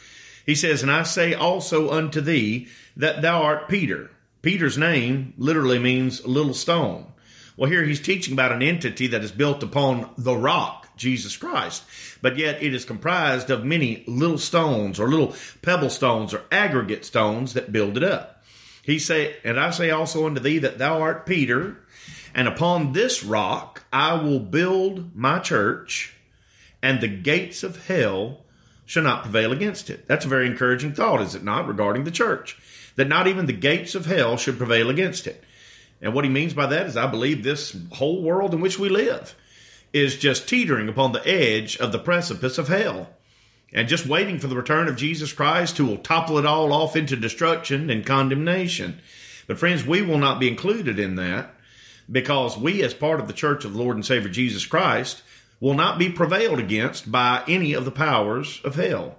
he 0.45 0.55
says, 0.55 0.83
And 0.83 0.91
I 0.91 1.05
say 1.05 1.33
also 1.33 1.91
unto 1.91 2.21
thee 2.21 2.69
that 2.97 3.23
thou 3.23 3.43
art 3.43 3.69
Peter. 3.69 4.11
Peter's 4.43 4.77
name 4.77 5.33
literally 5.39 5.79
means 5.79 6.27
little 6.27 6.53
stone. 6.53 7.07
Well, 7.57 7.71
here 7.71 7.85
he's 7.85 8.01
teaching 8.01 8.35
about 8.35 8.53
an 8.53 8.63
entity 8.63 9.07
that 9.07 9.23
is 9.23 9.33
built 9.33 9.63
upon 9.63 10.11
the 10.19 10.37
rock, 10.37 10.84
Jesus 10.97 11.37
Christ, 11.37 11.85
but 12.23 12.37
yet 12.37 12.63
it 12.63 12.75
is 12.75 12.85
comprised 12.85 13.51
of 13.51 13.65
many 13.65 14.05
little 14.07 14.39
stones 14.39 15.01
or 15.01 15.09
little 15.09 15.35
pebble 15.63 15.91
stones 15.91 16.33
or 16.33 16.43
aggregate 16.51 17.05
stones 17.05 17.55
that 17.55 17.73
build 17.73 17.97
it 17.97 18.05
up. 18.05 18.43
He 18.83 18.99
say, 18.99 19.37
and 19.45 19.59
I 19.59 19.71
say 19.71 19.91
also 19.91 20.27
unto 20.27 20.41
thee 20.41 20.59
that 20.59 20.79
thou 20.79 21.01
art 21.01 21.27
Peter, 21.27 21.79
and 22.35 22.47
upon 22.47 22.93
this 22.93 23.25
rock 23.25 23.85
I 23.93 24.15
will 24.15 24.41
build 24.41 25.17
my 25.17 25.39
church, 25.39 26.15
and 26.83 27.01
the 27.01 27.09
gates 27.09 27.63
of 27.63 27.87
hell 27.87 28.41
shall 28.85 29.03
not 29.03 29.23
prevail 29.23 29.53
against 29.53 29.89
it. 29.89 30.07
That's 30.07 30.27
a 30.27 30.29
very 30.29 30.47
encouraging 30.47 30.93
thought, 30.93 31.23
is 31.23 31.35
it 31.35 31.43
not, 31.43 31.67
regarding 31.67 32.05
the 32.05 32.11
church? 32.11 32.59
That 32.97 33.09
not 33.09 33.27
even 33.27 33.47
the 33.47 33.53
gates 33.53 33.95
of 33.95 34.07
hell 34.07 34.37
should 34.37 34.59
prevail 34.59 34.91
against 34.91 35.27
it. 35.27 35.43
And 36.03 36.13
what 36.13 36.25
he 36.25 36.31
means 36.31 36.53
by 36.53 36.67
that 36.67 36.87
is, 36.87 36.97
I 36.97 37.07
believe 37.07 37.43
this 37.43 37.75
whole 37.93 38.23
world 38.23 38.53
in 38.53 38.61
which 38.61 38.79
we 38.79 38.91
live 38.91 39.35
is 39.95 40.19
just 40.19 40.49
teetering 40.49 40.89
upon 40.89 41.13
the 41.13 41.27
edge 41.27 41.79
of 41.79 41.93
the 41.93 41.99
precipice 41.99 42.59
of 42.59 42.69
hell 42.69 43.09
and 43.73 43.89
just 43.89 44.07
waiting 44.07 44.39
for 44.39 44.49
the 44.49 44.57
return 44.57 44.89
of 44.89 44.97
Jesus 44.97 45.33
Christ 45.33 45.79
who 45.79 45.87
will 45.87 45.99
topple 45.99 46.37
it 46.37 46.45
all 46.45 46.73
off 46.73 46.97
into 46.97 47.17
destruction 47.17 47.89
and 47.89 48.05
condemnation. 48.05 49.01
But 49.47 49.59
friends, 49.59 49.87
we 49.87 50.03
will 50.03 50.19
not 50.19 50.41
be 50.41 50.49
included 50.49 50.99
in 50.99 51.15
that 51.15 51.55
because 52.11 52.59
we, 52.59 52.83
as 52.83 52.93
part 52.93 53.21
of 53.21 53.29
the 53.29 53.33
church 53.33 53.65
of 53.65 53.73
the 53.73 53.79
Lord 53.79 53.97
and 53.97 54.05
Savior 54.05 54.29
Jesus 54.29 54.67
Christ, 54.67 55.23
will 55.61 55.75
not 55.75 55.99
be 55.99 56.11
prevailed 56.11 56.59
against 56.59 57.11
by 57.11 57.45
any 57.47 57.73
of 57.73 57.85
the 57.85 57.91
powers 57.93 58.61
of 58.65 58.75
hell. 58.75 59.17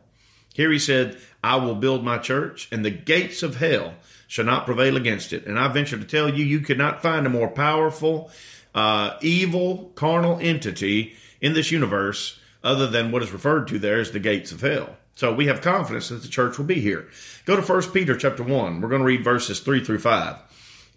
Here 0.54 0.72
he 0.72 0.80
said, 0.80 1.18
I 1.44 1.56
will 1.56 1.76
build 1.76 2.04
my 2.04 2.18
church, 2.18 2.68
and 2.72 2.84
the 2.84 2.92
gates 2.92 3.44
of 3.44 3.58
hell 3.58 3.96
shall 4.28 4.46
not 4.46 4.66
prevail 4.66 4.98
against 4.98 5.34
it. 5.34 5.46
And 5.46 5.58
I 5.58 5.68
venture 5.70 5.98
to 5.98 6.06
tell 6.06 6.34
you, 6.34 6.46
you 6.46 6.60
could 6.60 6.78
not 6.78 7.02
find 7.02 7.26
a 7.26 7.30
more 7.30 7.50
powerful, 7.50 8.30
uh, 8.76 9.18
evil, 9.22 9.92
carnal 9.96 10.38
entity 10.40 11.16
in 11.42 11.54
this 11.54 11.72
universe 11.72 12.40
other 12.64 12.88
than 12.88 13.12
what 13.12 13.24
is 13.24 13.32
referred 13.32 13.68
to 13.70 13.80
there 13.80 14.00
as 14.00 14.12
the 14.12 14.20
gates 14.20 14.52
of 14.52 14.62
hell. 14.62 14.98
So 15.16 15.34
we 15.34 15.48
have 15.48 15.62
confidence 15.62 16.10
that 16.10 16.22
the 16.22 16.28
church 16.28 16.58
will 16.58 16.66
be 16.66 16.82
here. 16.82 17.08
Go 17.46 17.56
to 17.56 17.62
1 17.62 17.94
Peter 17.94 18.18
chapter 18.18 18.44
1. 18.44 18.82
We're 18.82 18.90
going 18.90 19.00
to 19.00 19.06
read 19.06 19.24
verses 19.24 19.62
3 19.62 19.84
through 19.84 20.00
5. 20.00 20.36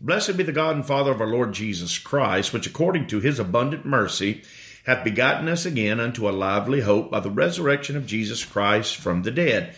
Blessed 0.01 0.37
be 0.37 0.43
the 0.43 0.53
God 0.53 0.77
and 0.77 0.87
Father 0.87 1.13
of 1.13 1.21
our 1.21 1.27
Lord 1.27 1.53
Jesus 1.53 1.99
Christ, 1.99 2.53
which 2.53 2.67
according 2.67 3.07
to 3.09 3.21
his 3.21 3.39
abundant 3.39 3.85
mercy 3.85 4.43
hath 4.87 5.05
begotten 5.05 5.49
us 5.49 5.67
again 5.67 6.01
unto 6.01 6.29
a 6.29 6.31
lively 6.31 6.81
hope 6.81 7.11
by 7.11 7.21
the 7.21 7.31
resurrection 7.31 7.97
of 7.97 8.07
Jesus 8.07 8.45
Christ 8.45 8.97
from 8.97 9.23
the 9.23 9.31
dead, 9.31 9.75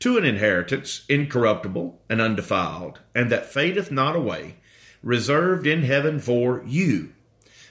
to 0.00 0.18
an 0.18 0.24
inheritance 0.24 1.04
incorruptible 1.08 2.00
and 2.08 2.20
undefiled, 2.20 2.98
and 3.14 3.30
that 3.30 3.46
fadeth 3.46 3.90
not 3.90 4.16
away, 4.16 4.56
reserved 5.02 5.66
in 5.66 5.82
heaven 5.82 6.18
for 6.18 6.62
you. 6.66 7.12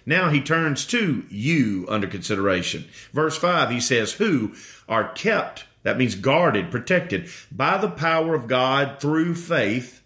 Now 0.07 0.29
he 0.29 0.39
turns 0.39 0.85
to 0.87 1.25
you 1.29 1.85
under 1.89 2.07
consideration. 2.07 2.85
Verse 3.11 3.37
5, 3.37 3.69
he 3.69 3.81
says, 3.81 4.13
Who 4.13 4.55
are 4.87 5.11
kept, 5.11 5.65
that 5.83 5.97
means 5.97 6.15
guarded, 6.15 6.71
protected, 6.71 7.29
by 7.51 7.77
the 7.77 7.89
power 7.89 8.33
of 8.33 8.47
God 8.47 9.01
through 9.01 9.35
faith 9.35 10.01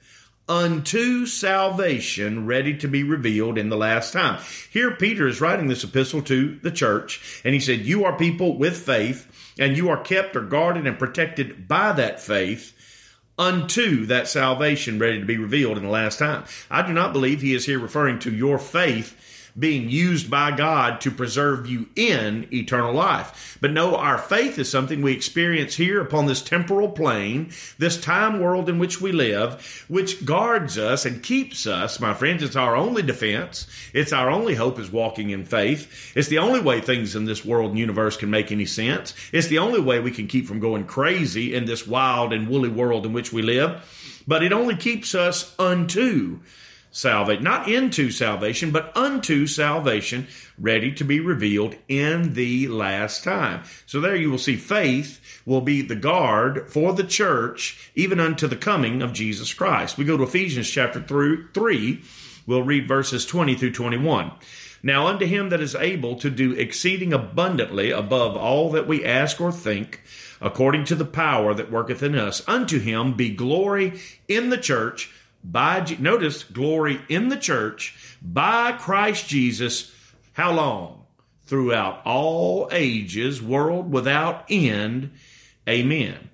unto 0.50 1.28
salvation 1.28 2.48
ready 2.48 2.76
to 2.78 2.88
be 2.88 3.04
revealed 3.04 3.60
in 3.60 3.70
the 3.70 3.78
last 3.78 4.12
time. 4.12 4.42
Here, 4.72 4.90
Peter 4.90 5.28
is 5.28 5.40
writing 5.40 5.68
this 5.68 5.84
epistle 5.84 6.24
to 6.24 6.58
the 6.64 6.72
church, 6.72 7.42
and 7.46 7.54
he 7.54 7.60
said, 7.60 7.82
You 7.82 8.04
are 8.04 8.18
people 8.18 8.58
with 8.58 8.78
faith, 8.78 9.54
and 9.60 9.78
you 9.78 9.90
are 9.90 10.02
kept 10.02 10.36
or 10.36 10.42
guarded 10.42 10.88
and 10.88 10.98
protected 10.98 11.68
by 11.68 11.92
that 11.94 12.20
faith 12.20 12.76
unto 13.38 14.08
that 14.08 14.28
salvation 14.28 14.98
ready 14.98 15.20
to 15.20 15.26
be 15.26 15.38
revealed 15.38 15.78
in 15.78 15.84
the 15.84 15.90
last 15.90 16.18
time. 16.18 16.44
I 16.72 16.86
do 16.86 16.92
not 16.92 17.14
believe 17.14 17.42
he 17.42 17.54
is 17.54 17.68
here 17.68 17.80
referring 17.80 18.18
to 18.20 18.32
your 18.32 18.58
faith 18.58 19.16
being 19.58 19.90
used 19.90 20.30
by 20.30 20.52
God 20.52 21.02
to 21.02 21.12
preserve 21.12 21.68
you 21.68 21.88
in 21.96 22.48
eternal 22.54 22.94
life. 22.94 23.58
But 23.62 23.72
no, 23.72 23.96
our 23.96 24.18
faith 24.18 24.58
is 24.58 24.70
something 24.70 25.02
we 25.02 25.14
experience 25.14 25.76
here 25.76 26.02
upon 26.02 26.26
this 26.26 26.42
temporal 26.42 26.90
plane, 26.90 27.52
this 27.78 28.00
time 28.00 28.40
world 28.40 28.70
in 28.70 28.80
which 28.80 29.02
we 29.02 29.12
live, 29.12 29.86
which 29.88 30.26
guards 30.26 30.78
us 30.78 31.06
and 31.06 31.24
keeps 31.24 31.68
us, 31.68 32.00
my 32.00 32.14
friends. 32.14 32.44
It's 32.44 32.56
our 32.56 32.76
only 32.76 33.02
defense. 33.02 33.68
It's 33.94 34.14
our 34.14 34.30
only 34.30 34.56
hope 34.56 34.80
is 34.80 34.92
walking 34.92 35.30
in 35.30 35.46
faith. 35.46 36.14
It's 36.16 36.28
the 36.28 36.40
only 36.40 36.60
way 36.60 36.82
things 36.82 37.16
in 37.16 37.26
this 37.26 37.46
world 37.46 37.72
and 37.72 37.80
universe 37.80 38.18
can 38.18 38.30
make 38.30 38.52
any 38.52 38.66
sense. 38.66 39.14
It's 39.32 39.48
the 39.48 39.60
only 39.60 39.80
way 39.80 40.00
we 40.00 40.12
can 40.12 40.28
keep 40.28 40.48
from 40.48 40.60
going 40.60 40.86
crazy 40.86 41.54
in 41.54 41.66
this 41.66 41.88
wild 41.88 42.34
and 42.34 42.48
woolly 42.48 42.70
world 42.70 43.06
in 43.06 43.14
which 43.14 43.32
we 43.34 43.42
live. 43.42 44.24
But 44.28 44.44
it 44.44 44.54
only 44.54 44.76
keeps 44.76 45.16
us 45.16 45.54
unto 45.60 46.40
salvation, 46.92 47.44
not 47.44 47.70
into 47.70 48.12
salvation, 48.12 48.72
but 48.72 48.96
unto 48.96 49.48
salvation, 49.48 50.28
ready 50.60 50.92
to 50.94 51.04
be 51.04 51.20
revealed 51.20 51.76
in 51.88 52.34
the 52.34 52.68
last 52.68 53.24
time. 53.24 53.64
So 53.86 54.00
there 54.00 54.16
you 54.16 54.30
will 54.30 54.38
see 54.38 54.58
faith 54.58 55.42
will 55.46 55.62
be 55.62 55.82
the 55.82 55.96
guard 55.96 56.70
for 56.70 56.94
the 56.94 57.04
church, 57.04 57.92
even 57.96 58.20
unto 58.20 58.48
the 58.48 58.56
coming 58.56 59.02
of 59.02 59.14
Jesus 59.14 59.54
Christ. 59.54 59.98
We 59.98 60.06
go 60.06 60.18
to 60.18 60.24
Ephesians 60.24 60.70
chapter 60.70 61.02
3, 61.02 62.02
we'll 62.46 62.64
read 62.64 62.88
verses 62.88 63.26
20 63.26 63.56
through 63.56 63.72
21. 63.72 64.32
Now 64.84 65.08
unto 65.08 65.26
him 65.26 65.50
that 65.50 65.62
is 65.62 65.76
able 65.76 66.16
to 66.18 66.30
do 66.30 66.54
exceeding 66.54 67.14
abundantly 67.14 67.92
above 67.92 68.36
all 68.36 68.72
that 68.72 68.88
we 68.88 69.06
ask 69.06 69.40
or 69.40 69.52
think, 69.52 70.02
according 70.42 70.86
to 70.86 70.96
the 70.96 71.06
power 71.06 71.54
that 71.54 71.72
worketh 71.72 72.02
in 72.02 72.16
us, 72.16 72.42
unto 72.48 72.80
him 72.80 73.14
be 73.14 73.30
glory 73.30 74.00
in 74.28 74.50
the 74.50 74.58
church 74.58 75.12
by 75.44 75.86
notice 76.00 76.44
glory 76.44 77.02
in 77.10 77.30
the 77.30 77.38
church 77.38 78.18
by 78.22 78.72
Christ 78.74 79.28
Jesus 79.28 79.94
how 80.34 80.52
long 80.52 81.06
throughout 81.46 82.02
all 82.06 82.70
ages 82.72 83.42
world 83.42 83.92
without 83.92 84.46
end 84.50 85.12
amen 85.68 86.30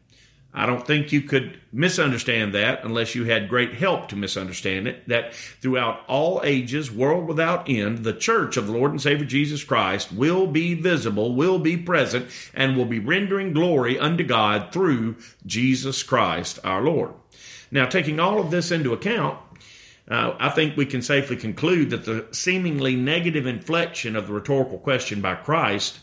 I 0.58 0.66
don't 0.66 0.88
think 0.88 1.12
you 1.12 1.22
could 1.22 1.60
misunderstand 1.72 2.56
that 2.56 2.84
unless 2.84 3.14
you 3.14 3.26
had 3.26 3.48
great 3.48 3.76
help 3.76 4.08
to 4.08 4.16
misunderstand 4.16 4.88
it. 4.88 5.08
That 5.08 5.36
throughout 5.36 6.02
all 6.08 6.42
ages, 6.44 6.92
world 6.92 7.28
without 7.28 7.70
end, 7.70 8.00
the 8.00 8.14
church 8.14 8.58
of 8.58 8.66
the 8.66 8.74
Lord 8.74 8.90
and 8.90 9.00
Savior 9.00 9.26
Jesus 9.28 9.64
Christ 9.64 10.12
will 10.12 10.48
be 10.48 10.74
visible, 10.74 11.36
will 11.36 11.60
be 11.60 11.78
present, 11.78 12.28
and 12.56 12.76
will 12.76 12.86
be 12.86 12.98
rendering 12.98 13.54
glory 13.54 14.00
unto 14.00 14.24
God 14.24 14.72
through 14.72 15.18
Jesus 15.46 16.02
Christ 16.02 16.58
our 16.64 16.82
Lord. 16.82 17.14
Now, 17.72 17.86
taking 17.86 18.20
all 18.20 18.40
of 18.40 18.52
this 18.52 18.72
into 18.72 18.94
account, 18.94 19.40
uh, 20.10 20.36
I 20.40 20.50
think 20.50 20.78
we 20.78 20.86
can 20.86 21.02
safely 21.02 21.36
conclude 21.36 21.90
that 21.90 22.06
the 22.06 22.28
seemingly 22.32 22.96
negative 22.96 23.46
inflection 23.46 24.16
of 24.16 24.28
the 24.28 24.34
rhetorical 24.34 24.78
question 24.78 25.20
by 25.22 25.36
Christ 25.36 26.00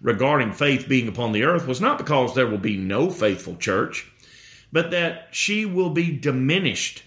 regarding 0.00 0.52
faith 0.52 0.88
being 0.88 1.06
upon 1.06 1.32
the 1.32 1.44
earth 1.44 1.66
was 1.66 1.80
not 1.80 1.98
because 1.98 2.34
there 2.34 2.46
will 2.46 2.58
be 2.58 2.76
no 2.76 3.10
faithful 3.10 3.56
church, 3.56 4.10
but 4.72 4.90
that 4.90 5.28
she 5.30 5.66
will 5.66 5.90
be 5.90 6.16
diminished. 6.16 7.04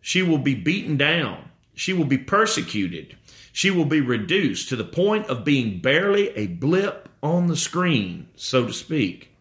She 0.00 0.22
will 0.22 0.38
be 0.38 0.54
beaten 0.54 0.96
down. 0.96 1.50
She 1.74 1.92
will 1.92 2.04
be 2.04 2.18
persecuted. 2.18 3.16
She 3.52 3.70
will 3.70 3.86
be 3.86 4.00
reduced 4.00 4.68
to 4.68 4.76
the 4.76 4.84
point 4.84 5.26
of 5.26 5.44
being 5.44 5.80
barely 5.80 6.28
a 6.30 6.46
blip 6.46 7.08
on 7.22 7.46
the 7.46 7.56
screen, 7.56 8.28
so 8.36 8.66
to 8.66 8.72
speak. 8.72 9.33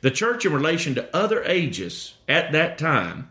The 0.00 0.10
church, 0.10 0.46
in 0.46 0.52
relation 0.52 0.94
to 0.94 1.16
other 1.16 1.42
ages 1.44 2.14
at 2.28 2.52
that 2.52 2.78
time, 2.78 3.30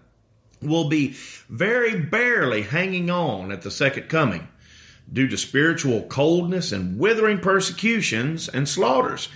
will 0.62 0.90
be 0.90 1.16
very 1.50 2.00
barely 2.00 2.64
hanging 2.64 3.10
on 3.10 3.52
at 3.52 3.62
the 3.62 3.72
second 3.72 4.10
coming 4.10 4.48
due 5.12 5.28
to 5.28 5.38
spiritual 5.38 6.02
coldness 6.04 6.72
and 6.72 7.00
withering 7.00 7.40
persecutions 7.40 8.50
and 8.50 8.68
slaughters. 8.68 9.30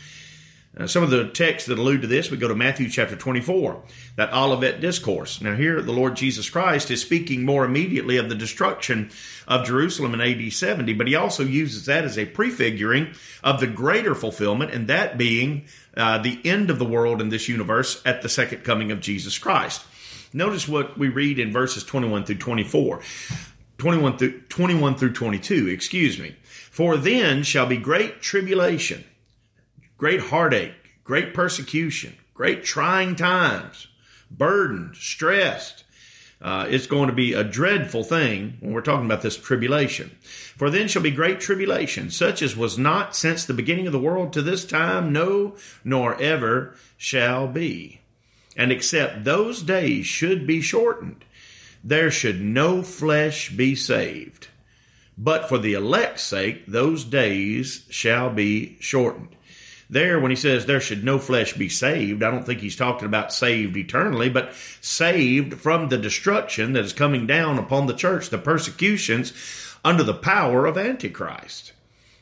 Uh, 0.78 0.88
some 0.88 1.04
of 1.04 1.10
the 1.10 1.28
texts 1.28 1.68
that 1.68 1.78
allude 1.78 2.02
to 2.02 2.08
this, 2.08 2.32
we 2.32 2.38
go 2.38 2.48
to 2.48 2.56
Matthew 2.56 2.90
chapter 2.90 3.18
24, 3.18 3.84
that 4.16 4.34
Olivet 4.34 4.80
discourse. 4.80 5.42
Now, 5.42 5.54
here 5.54 5.82
the 5.82 5.92
Lord 5.92 6.16
Jesus 6.16 6.50
Christ 6.50 6.90
is 6.90 7.02
speaking 7.02 7.44
more 7.44 7.66
immediately 7.66 8.16
of 8.16 8.30
the 8.30 8.36
destruction 8.36 9.12
of 9.50 9.66
Jerusalem 9.66 10.14
in 10.14 10.22
AD 10.22 10.54
70, 10.54 10.94
but 10.94 11.08
he 11.08 11.16
also 11.16 11.44
uses 11.44 11.88
that 11.88 12.06
as 12.06 12.18
a 12.18 12.26
prefiguring 12.26 13.14
of 13.44 13.60
the 13.60 13.68
greater 13.68 14.16
fulfillment, 14.16 14.72
and 14.72 14.88
that 14.88 15.18
being 15.18 15.66
uh, 15.96 16.18
the 16.18 16.40
end 16.46 16.70
of 16.70 16.80
the 16.80 16.86
world 16.86 17.22
in 17.22 17.30
this 17.30 17.50
universe 17.50 18.02
at 18.06 18.22
the 18.22 18.30
second 18.30 18.64
coming 18.64 18.92
of 18.92 19.02
Jesus 19.02 19.38
Christ. 19.38 19.84
Notice 20.34 20.68
what 20.68 20.98
we 20.98 21.10
read 21.10 21.40
in 21.40 21.52
verses 21.52 21.84
21 21.84 22.26
through 22.26 22.38
24. 22.38 23.02
21 23.78 24.18
through 24.18 24.42
21 24.42 24.96
through 24.96 25.14
22, 25.14 25.68
excuse 25.68 26.20
me. 26.20 26.36
For 26.44 26.98
then 26.98 27.44
shall 27.44 27.66
be 27.66 27.78
great 27.78 28.22
tribulation 28.22 29.04
great 30.02 30.20
heartache, 30.20 30.74
great 31.04 31.32
persecution, 31.32 32.16
great 32.34 32.64
trying 32.64 33.16
times, 33.16 33.86
burdened, 34.32 34.96
stressed. 34.96 35.84
Uh, 36.42 36.66
it's 36.70 36.88
going 36.88 37.08
to 37.08 37.14
be 37.14 37.34
a 37.34 37.44
dreadful 37.44 38.04
thing 38.04 38.58
when 38.60 38.74
we're 38.74 38.82
talking 38.82 39.06
about 39.06 39.22
this 39.22 39.38
tribulation. 39.38 40.10
For 40.22 40.70
then 40.72 40.88
shall 40.88 41.04
be 41.04 41.12
great 41.12 41.40
tribulation, 41.40 42.10
such 42.10 42.42
as 42.42 42.58
was 42.58 42.78
not 42.78 43.16
since 43.16 43.46
the 43.46 43.54
beginning 43.54 43.86
of 43.86 43.94
the 43.94 44.00
world 44.00 44.34
to 44.34 44.42
this 44.42 44.66
time, 44.66 45.14
no, 45.14 45.56
nor 45.84 46.20
ever 46.20 46.76
shall 46.98 47.48
be. 47.48 48.02
And 48.58 48.72
except 48.72 49.24
those 49.24 49.62
days 49.62 50.08
should 50.08 50.48
be 50.48 50.62
shortened, 50.62 51.24
there 51.84 52.12
should 52.12 52.42
no 52.42 52.82
flesh 52.82 53.52
be 53.52 53.76
saved. 53.76 54.48
But 55.18 55.48
for 55.48 55.60
the 55.60 55.74
elect's 55.74 56.24
sake, 56.24 56.66
those 56.66 57.04
days 57.04 57.86
shall 57.90 58.32
be 58.32 58.78
shortened. 58.80 59.36
There, 59.92 60.22
when 60.22 60.32
he 60.32 60.38
says 60.38 60.66
there 60.66 60.80
should 60.80 61.04
no 61.04 61.20
flesh 61.20 61.54
be 61.54 61.68
saved, 61.68 62.24
I 62.24 62.32
don't 62.32 62.46
think 62.46 62.62
he's 62.62 62.78
talking 62.78 63.06
about 63.06 63.34
saved 63.34 63.76
eternally, 63.76 64.30
but 64.30 64.54
saved 64.80 65.60
from 65.60 65.90
the 65.90 65.98
destruction 65.98 66.72
that 66.74 66.86
is 66.86 66.94
coming 66.94 67.28
down 67.28 67.60
upon 67.60 67.88
the 67.88 67.94
church, 67.94 68.30
the 68.30 68.38
persecutions 68.38 69.34
under 69.84 70.04
the 70.04 70.14
power 70.14 70.66
of 70.66 70.78
Antichrist. 70.78 71.74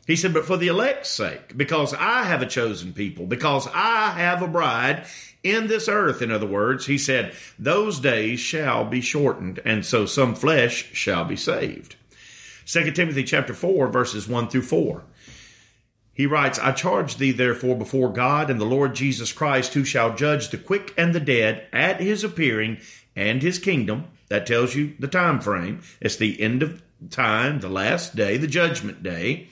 He 0.07 0.15
said, 0.15 0.33
but 0.33 0.45
for 0.45 0.57
the 0.57 0.67
elect's 0.67 1.11
sake, 1.11 1.55
because 1.55 1.93
I 1.93 2.23
have 2.23 2.41
a 2.41 2.47
chosen 2.47 2.91
people, 2.91 3.27
because 3.27 3.67
I 3.71 4.15
have 4.17 4.41
a 4.41 4.47
bride 4.47 5.05
in 5.43 5.67
this 5.67 5.87
earth, 5.87 6.23
in 6.23 6.31
other 6.31 6.47
words, 6.47 6.87
he 6.87 6.97
said, 6.97 7.35
those 7.59 7.99
days 7.99 8.39
shall 8.39 8.83
be 8.83 8.99
shortened, 8.99 9.59
and 9.63 9.85
so 9.85 10.07
some 10.07 10.33
flesh 10.33 10.89
shall 10.93 11.23
be 11.23 11.35
saved. 11.35 11.95
2 12.65 12.91
Timothy 12.93 13.23
chapter 13.23 13.53
4, 13.53 13.89
verses 13.89 14.27
1 14.27 14.49
through 14.49 14.63
4. 14.63 15.03
He 16.19 16.25
writes, 16.25 16.59
I 16.59 16.73
charge 16.73 17.15
thee 17.15 17.31
therefore 17.31 17.77
before 17.77 18.11
God 18.11 18.49
and 18.49 18.59
the 18.59 18.65
Lord 18.65 18.93
Jesus 18.93 19.31
Christ, 19.31 19.73
who 19.73 19.85
shall 19.85 20.17
judge 20.17 20.49
the 20.49 20.57
quick 20.57 20.93
and 20.97 21.15
the 21.15 21.19
dead 21.21 21.65
at 21.71 22.01
his 22.01 22.25
appearing 22.25 22.79
and 23.15 23.41
his 23.41 23.57
kingdom. 23.57 24.03
That 24.27 24.45
tells 24.45 24.75
you 24.75 24.95
the 24.99 25.07
time 25.07 25.39
frame. 25.39 25.79
It's 26.01 26.17
the 26.17 26.41
end 26.41 26.61
of 26.61 26.81
time, 27.09 27.61
the 27.61 27.69
last 27.69 28.17
day, 28.17 28.35
the 28.35 28.47
judgment 28.47 29.01
day. 29.01 29.47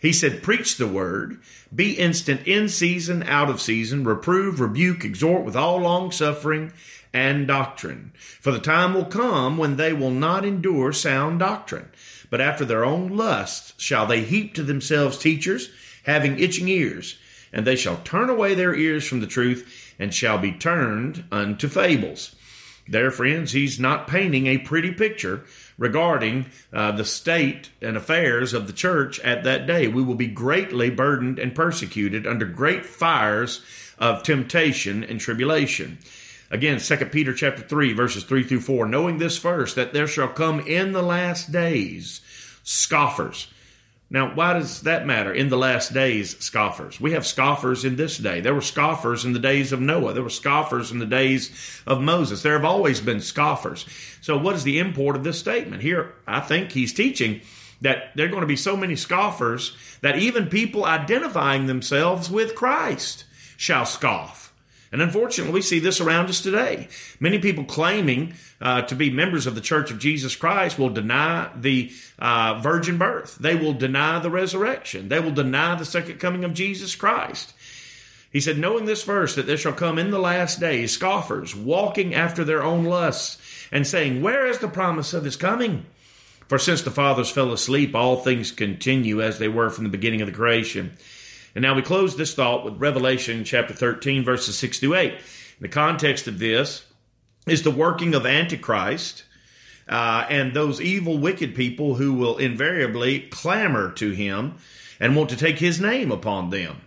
He 0.00 0.10
said, 0.10 0.42
Preach 0.42 0.78
the 0.78 0.86
word, 0.86 1.38
be 1.74 1.92
instant 1.92 2.46
in 2.46 2.70
season, 2.70 3.22
out 3.24 3.50
of 3.50 3.60
season, 3.60 4.04
reprove, 4.04 4.58
rebuke, 4.58 5.04
exhort 5.04 5.44
with 5.44 5.54
all 5.54 5.80
long 5.80 6.12
suffering 6.12 6.72
and 7.12 7.46
doctrine. 7.46 8.12
For 8.40 8.52
the 8.52 8.58
time 8.58 8.94
will 8.94 9.04
come 9.04 9.58
when 9.58 9.76
they 9.76 9.92
will 9.92 10.12
not 10.12 10.46
endure 10.46 10.94
sound 10.94 11.40
doctrine, 11.40 11.90
but 12.30 12.40
after 12.40 12.64
their 12.64 12.86
own 12.86 13.18
lusts 13.18 13.74
shall 13.76 14.06
they 14.06 14.22
heap 14.22 14.54
to 14.54 14.62
themselves 14.62 15.18
teachers 15.18 15.68
having 16.04 16.38
itching 16.38 16.68
ears, 16.68 17.18
and 17.52 17.66
they 17.66 17.76
shall 17.76 17.98
turn 17.98 18.30
away 18.30 18.54
their 18.54 18.74
ears 18.74 19.06
from 19.06 19.20
the 19.20 19.26
truth 19.26 19.94
and 19.98 20.14
shall 20.14 20.38
be 20.38 20.52
turned 20.52 21.24
unto 21.30 21.68
fables. 21.68 22.34
There, 22.88 23.10
friends, 23.10 23.52
he's 23.52 23.78
not 23.78 24.08
painting 24.08 24.46
a 24.46 24.58
pretty 24.58 24.90
picture 24.90 25.44
regarding 25.78 26.46
uh, 26.72 26.92
the 26.92 27.04
state 27.04 27.70
and 27.80 27.96
affairs 27.96 28.52
of 28.52 28.66
the 28.66 28.72
church 28.72 29.20
at 29.20 29.44
that 29.44 29.66
day. 29.66 29.86
We 29.86 30.02
will 30.02 30.16
be 30.16 30.26
greatly 30.26 30.90
burdened 30.90 31.38
and 31.38 31.54
persecuted 31.54 32.26
under 32.26 32.46
great 32.46 32.84
fires 32.84 33.62
of 33.98 34.22
temptation 34.22 35.04
and 35.04 35.20
tribulation. 35.20 35.98
Again, 36.50 36.80
2 36.80 36.96
Peter 37.06 37.32
chapter 37.32 37.62
3, 37.62 37.92
verses 37.92 38.24
3 38.24 38.42
through 38.42 38.62
4, 38.62 38.86
knowing 38.86 39.18
this 39.18 39.38
first, 39.38 39.76
that 39.76 39.92
there 39.92 40.08
shall 40.08 40.28
come 40.28 40.58
in 40.60 40.90
the 40.90 41.02
last 41.02 41.52
days 41.52 42.20
scoffers 42.64 43.46
now, 44.12 44.34
why 44.34 44.54
does 44.54 44.82
that 44.82 45.06
matter? 45.06 45.32
In 45.32 45.50
the 45.50 45.56
last 45.56 45.94
days, 45.94 46.36
scoffers. 46.40 47.00
We 47.00 47.12
have 47.12 47.24
scoffers 47.24 47.84
in 47.84 47.94
this 47.94 48.18
day. 48.18 48.40
There 48.40 48.54
were 48.54 48.60
scoffers 48.60 49.24
in 49.24 49.34
the 49.34 49.38
days 49.38 49.70
of 49.70 49.80
Noah. 49.80 50.12
There 50.14 50.24
were 50.24 50.30
scoffers 50.30 50.90
in 50.90 50.98
the 50.98 51.06
days 51.06 51.52
of 51.86 52.00
Moses. 52.00 52.42
There 52.42 52.54
have 52.54 52.64
always 52.64 53.00
been 53.00 53.20
scoffers. 53.20 53.86
So, 54.20 54.36
what 54.36 54.56
is 54.56 54.64
the 54.64 54.80
import 54.80 55.14
of 55.14 55.22
this 55.22 55.38
statement? 55.38 55.82
Here, 55.82 56.12
I 56.26 56.40
think 56.40 56.72
he's 56.72 56.92
teaching 56.92 57.40
that 57.82 58.10
there 58.16 58.26
are 58.26 58.30
going 58.30 58.40
to 58.40 58.48
be 58.48 58.56
so 58.56 58.76
many 58.76 58.96
scoffers 58.96 59.76
that 60.00 60.18
even 60.18 60.48
people 60.48 60.84
identifying 60.84 61.66
themselves 61.66 62.28
with 62.28 62.56
Christ 62.56 63.24
shall 63.56 63.86
scoff. 63.86 64.49
And 64.92 65.00
unfortunately, 65.00 65.54
we 65.54 65.62
see 65.62 65.78
this 65.78 66.00
around 66.00 66.28
us 66.28 66.40
today. 66.40 66.88
Many 67.20 67.38
people 67.38 67.64
claiming 67.64 68.34
uh, 68.60 68.82
to 68.82 68.96
be 68.96 69.08
members 69.08 69.46
of 69.46 69.54
the 69.54 69.60
Church 69.60 69.90
of 69.92 70.00
Jesus 70.00 70.34
Christ 70.34 70.78
will 70.78 70.90
deny 70.90 71.48
the 71.54 71.92
uh, 72.18 72.58
virgin 72.60 72.98
birth. 72.98 73.36
They 73.38 73.54
will 73.54 73.72
deny 73.72 74.18
the 74.18 74.30
resurrection. 74.30 75.08
They 75.08 75.20
will 75.20 75.30
deny 75.30 75.76
the 75.76 75.84
second 75.84 76.18
coming 76.18 76.44
of 76.44 76.54
Jesus 76.54 76.96
Christ. 76.96 77.54
He 78.32 78.40
said, 78.40 78.58
knowing 78.58 78.84
this 78.84 79.04
verse, 79.04 79.34
that 79.34 79.46
there 79.46 79.56
shall 79.56 79.72
come 79.72 79.98
in 79.98 80.10
the 80.10 80.18
last 80.18 80.60
days 80.60 80.92
scoffers, 80.92 81.54
walking 81.54 82.14
after 82.14 82.44
their 82.44 82.62
own 82.62 82.84
lusts, 82.84 83.38
and 83.72 83.86
saying, 83.86 84.22
Where 84.22 84.46
is 84.46 84.58
the 84.58 84.68
promise 84.68 85.12
of 85.14 85.24
his 85.24 85.36
coming? 85.36 85.86
For 86.48 86.58
since 86.58 86.82
the 86.82 86.90
fathers 86.90 87.30
fell 87.30 87.52
asleep, 87.52 87.94
all 87.94 88.16
things 88.16 88.50
continue 88.50 89.22
as 89.22 89.38
they 89.38 89.48
were 89.48 89.70
from 89.70 89.84
the 89.84 89.90
beginning 89.90 90.20
of 90.20 90.26
the 90.26 90.34
creation. 90.34 90.96
And 91.54 91.62
now 91.62 91.74
we 91.74 91.82
close 91.82 92.16
this 92.16 92.34
thought 92.34 92.64
with 92.64 92.80
Revelation 92.80 93.44
chapter 93.44 93.74
13, 93.74 94.24
verses 94.24 94.56
6 94.56 94.80
to 94.80 94.94
8. 94.94 95.18
The 95.60 95.68
context 95.68 96.28
of 96.28 96.38
this 96.38 96.84
is 97.46 97.62
the 97.62 97.70
working 97.70 98.14
of 98.14 98.24
Antichrist 98.24 99.24
uh, 99.88 100.26
and 100.30 100.54
those 100.54 100.80
evil, 100.80 101.18
wicked 101.18 101.54
people 101.54 101.96
who 101.96 102.14
will 102.14 102.38
invariably 102.38 103.20
clamor 103.20 103.90
to 103.92 104.12
him 104.12 104.54
and 105.00 105.16
want 105.16 105.28
to 105.30 105.36
take 105.36 105.58
his 105.58 105.80
name 105.80 106.12
upon 106.12 106.50
them. 106.50 106.82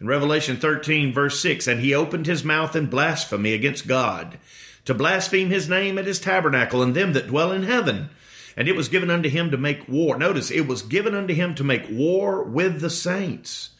In 0.00 0.06
Revelation 0.06 0.58
13, 0.58 1.12
verse 1.12 1.40
6, 1.40 1.66
and 1.66 1.80
he 1.80 1.92
opened 1.92 2.26
his 2.26 2.44
mouth 2.44 2.76
in 2.76 2.86
blasphemy 2.86 3.52
against 3.52 3.88
God, 3.88 4.38
to 4.84 4.94
blaspheme 4.94 5.50
his 5.50 5.68
name 5.68 5.98
at 5.98 6.06
his 6.06 6.20
tabernacle 6.20 6.82
and 6.82 6.94
them 6.94 7.14
that 7.14 7.26
dwell 7.26 7.50
in 7.50 7.64
heaven. 7.64 8.10
And 8.56 8.68
it 8.68 8.76
was 8.76 8.88
given 8.88 9.10
unto 9.10 9.28
him 9.28 9.50
to 9.50 9.56
make 9.56 9.88
war. 9.88 10.16
Notice, 10.16 10.52
it 10.52 10.68
was 10.68 10.82
given 10.82 11.14
unto 11.14 11.34
him 11.34 11.56
to 11.56 11.64
make 11.64 11.90
war 11.90 12.44
with 12.44 12.80
the 12.80 12.90
saints 12.90 13.70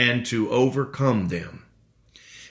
and 0.00 0.24
to 0.24 0.48
overcome 0.50 1.28
them. 1.28 1.62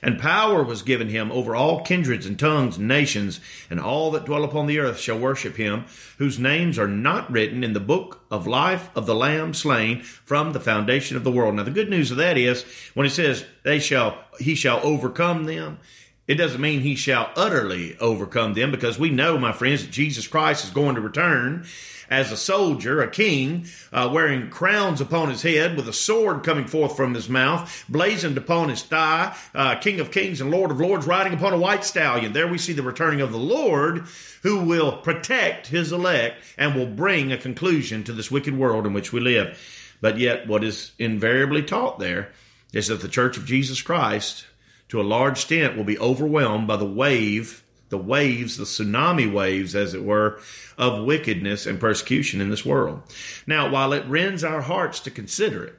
And 0.04 0.20
power 0.20 0.62
was 0.64 0.84
given 0.84 1.10
him 1.10 1.32
over 1.32 1.56
all 1.56 1.84
kindreds 1.84 2.28
and 2.28 2.38
tongues 2.38 2.78
and 2.78 2.88
nations, 2.88 3.42
and 3.72 3.80
all 3.80 4.12
that 4.12 4.26
dwell 4.26 4.44
upon 4.44 4.68
the 4.68 4.78
earth 4.78 5.00
shall 5.00 5.18
worship 5.18 5.58
him, 5.58 5.86
whose 6.20 6.38
names 6.38 6.78
are 6.78 6.88
not 6.88 7.30
written 7.32 7.64
in 7.64 7.74
the 7.74 7.80
book 7.80 8.24
of 8.30 8.46
life 8.46 8.92
of 8.96 9.08
the 9.08 9.16
Lamb 9.16 9.56
slain 9.56 10.04
from 10.04 10.54
the 10.54 10.60
foundation 10.60 11.18
of 11.18 11.24
the 11.24 11.32
world. 11.32 11.56
Now 11.56 11.64
the 11.64 11.72
good 11.72 11.90
news 11.90 12.12
of 12.12 12.18
that 12.18 12.38
is 12.38 12.64
when 12.94 13.08
it 13.08 13.12
says 13.12 13.46
they 13.64 13.80
shall 13.80 14.24
he 14.40 14.54
shall 14.54 14.80
overcome 14.84 15.46
them, 15.46 15.80
it 16.28 16.36
doesn't 16.36 16.62
mean 16.62 16.82
he 16.82 16.96
shall 16.96 17.32
utterly 17.36 17.98
overcome 17.98 18.54
them 18.54 18.70
because 18.70 19.00
we 19.00 19.10
know, 19.10 19.40
my 19.40 19.52
friends, 19.52 19.82
that 19.82 19.92
Jesus 19.92 20.28
Christ 20.28 20.64
is 20.64 20.70
going 20.70 20.94
to 20.94 21.02
return 21.02 21.66
as 22.10 22.32
a 22.32 22.38
soldier, 22.38 23.02
a 23.02 23.10
king, 23.10 23.66
uh, 23.94 24.10
wearing 24.12 24.50
crowns 24.50 25.00
upon 25.00 25.30
his 25.30 25.44
head, 25.44 25.78
with 25.78 25.88
a 25.88 25.94
sword 25.94 26.44
coming 26.44 26.66
forth 26.66 26.98
from 26.98 27.14
his 27.14 27.30
mouth, 27.30 27.86
blazoned 27.88 28.38
upon 28.38 28.70
his 28.70 28.82
thigh, 28.82 29.36
uh, 29.54 29.76
King 29.76 30.00
of 30.00 30.12
kings 30.12 30.42
and 30.42 30.52
Lord 30.52 30.72
of 30.72 30.80
lords, 30.80 31.06
riding 31.06 31.34
upon 31.34 31.54
a 31.54 31.58
white 31.58 31.84
stallion. 31.84 32.34
There 32.34 32.48
we 32.48 32.58
see 32.58 32.74
the 32.74 32.84
returning 32.84 33.22
of 33.22 33.32
the 33.32 33.38
Lord, 33.38 34.06
who 34.44 34.64
will 34.64 34.98
protect 34.98 35.68
his 35.68 35.92
elect 35.92 36.44
and 36.58 36.76
will 36.76 36.88
bring 36.88 37.32
a 37.32 37.38
conclusion 37.38 38.04
to 38.06 38.14
this 38.14 38.32
wicked 38.32 38.58
world 38.58 38.86
in 38.86 38.94
which 38.94 39.14
we 39.14 39.20
live. 39.20 39.58
But 40.02 40.18
yet, 40.18 40.48
what 40.48 40.64
is 40.64 40.92
invariably 40.98 41.62
taught 41.64 42.00
there 42.00 42.32
is 42.74 42.88
that 42.88 43.02
the 43.02 43.08
Church 43.08 43.38
of 43.38 43.46
Jesus 43.46 43.82
Christ, 43.82 44.46
to 44.90 45.02
a 45.02 45.04
large 45.04 45.40
extent, 45.40 45.76
will 45.76 45.84
be 45.84 46.00
overwhelmed 46.00 46.68
by 46.68 46.78
the 46.78 46.86
wave 46.86 47.64
the 47.90 47.98
waves, 47.98 48.58
the 48.58 48.64
tsunami 48.64 49.32
waves, 49.32 49.76
as 49.76 49.94
it 49.94 50.04
were, 50.04 50.40
of 50.78 51.04
wickedness 51.04 51.66
and 51.66 51.80
persecution 51.80 52.40
in 52.40 52.50
this 52.50 52.66
world. 52.66 53.02
Now, 53.46 53.70
while 53.70 53.94
it 53.94 54.06
rends 54.08 54.44
our 54.44 54.62
hearts 54.62 55.00
to 55.02 55.12
consider 55.12 55.64
it, 55.64 55.76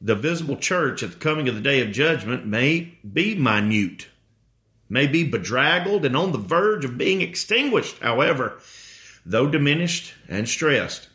the 0.00 0.14
visible 0.14 0.56
church 0.56 1.02
at 1.02 1.10
the 1.12 1.16
coming 1.16 1.48
of 1.48 1.54
the 1.54 1.60
day 1.60 1.80
of 1.80 1.92
judgment 1.92 2.46
may 2.46 2.98
be 3.10 3.34
minute, 3.34 4.08
may 4.88 5.06
be 5.06 5.24
bedraggled 5.24 6.04
and 6.04 6.16
on 6.16 6.32
the 6.32 6.38
verge 6.38 6.84
of 6.84 6.98
being 6.98 7.20
extinguished. 7.20 7.98
However, 8.00 8.58
though 9.24 9.48
diminished 9.48 10.14
and 10.28 10.48
stressed, 10.48 11.08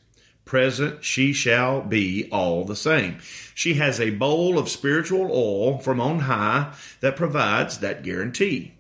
present 0.44 1.04
she 1.04 1.32
shall 1.32 1.82
be 1.82 2.28
all 2.32 2.66
the 2.66 2.76
same. 2.76 3.20
She 3.54 3.76
has 3.76 4.00
a 4.00 4.10
bowl 4.10 4.58
of 4.58 4.68
spiritual 4.68 5.30
oil 5.32 5.78
from 5.78 6.02
on 6.02 6.22
high 6.22 6.74
that 7.02 7.16
provides 7.16 7.78
that 7.80 8.02
guarantee. 8.02 8.74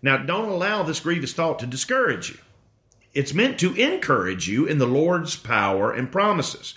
Now, 0.00 0.16
don't 0.16 0.48
allow 0.48 0.82
this 0.82 1.00
grievous 1.00 1.32
thought 1.32 1.58
to 1.60 1.66
discourage 1.66 2.30
you. 2.30 2.38
It's 3.14 3.34
meant 3.34 3.58
to 3.60 3.74
encourage 3.74 4.48
you 4.48 4.66
in 4.66 4.78
the 4.78 4.86
Lord's 4.86 5.34
power 5.34 5.92
and 5.92 6.12
promises. 6.12 6.74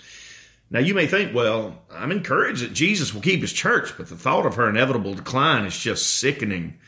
Now, 0.70 0.80
you 0.80 0.94
may 0.94 1.06
think, 1.06 1.34
well, 1.34 1.82
I'm 1.90 2.10
encouraged 2.10 2.62
that 2.62 2.72
Jesus 2.72 3.12
will 3.12 3.20
keep 3.20 3.42
his 3.42 3.52
church, 3.52 3.96
but 3.96 4.08
the 4.08 4.16
thought 4.16 4.46
of 4.46 4.56
her 4.56 4.68
inevitable 4.68 5.14
decline 5.14 5.66
is 5.66 5.78
just 5.78 6.18
sickening 6.18 6.78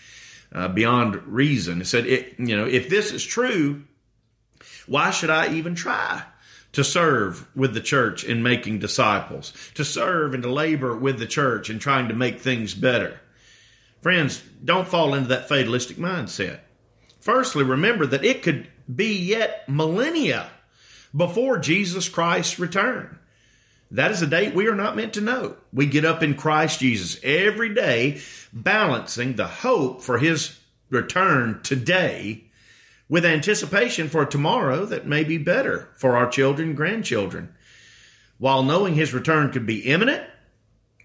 uh, 0.52 0.68
beyond 0.68 1.22
reason. 1.26 1.80
It 1.82 1.86
said, 1.86 2.06
it, 2.06 2.34
you 2.38 2.56
know, 2.56 2.66
if 2.66 2.88
this 2.88 3.12
is 3.12 3.22
true, 3.24 3.84
why 4.86 5.10
should 5.10 5.30
I 5.30 5.52
even 5.52 5.74
try? 5.74 6.24
to 6.74 6.82
serve 6.82 7.46
with 7.54 7.72
the 7.72 7.80
church 7.80 8.24
in 8.24 8.42
making 8.42 8.80
disciples, 8.80 9.52
to 9.74 9.84
serve 9.84 10.34
and 10.34 10.42
to 10.42 10.52
labor 10.52 10.96
with 10.96 11.20
the 11.20 11.26
church 11.26 11.70
in 11.70 11.78
trying 11.78 12.08
to 12.08 12.14
make 12.14 12.40
things 12.40 12.74
better. 12.74 13.20
Friends, 14.04 14.42
don't 14.62 14.86
fall 14.86 15.14
into 15.14 15.28
that 15.28 15.48
fatalistic 15.48 15.96
mindset. 15.96 16.60
Firstly, 17.22 17.64
remember 17.64 18.04
that 18.04 18.22
it 18.22 18.42
could 18.42 18.68
be 18.94 19.16
yet 19.16 19.66
millennia 19.66 20.50
before 21.16 21.56
Jesus 21.56 22.10
Christ's 22.10 22.58
return. 22.58 23.18
That 23.90 24.10
is 24.10 24.20
a 24.20 24.26
date 24.26 24.54
we 24.54 24.68
are 24.68 24.74
not 24.74 24.94
meant 24.94 25.14
to 25.14 25.22
know. 25.22 25.56
We 25.72 25.86
get 25.86 26.04
up 26.04 26.22
in 26.22 26.34
Christ 26.34 26.80
Jesus 26.80 27.18
every 27.24 27.72
day, 27.72 28.20
balancing 28.52 29.36
the 29.36 29.46
hope 29.46 30.02
for 30.02 30.18
his 30.18 30.60
return 30.90 31.60
today 31.62 32.44
with 33.08 33.24
anticipation 33.24 34.10
for 34.10 34.26
tomorrow 34.26 34.84
that 34.84 35.06
may 35.06 35.24
be 35.24 35.38
better 35.38 35.88
for 35.96 36.14
our 36.14 36.28
children 36.28 36.68
and 36.68 36.76
grandchildren. 36.76 37.54
While 38.36 38.64
knowing 38.64 38.96
his 38.96 39.14
return 39.14 39.50
could 39.50 39.64
be 39.64 39.78
imminent, 39.78 40.24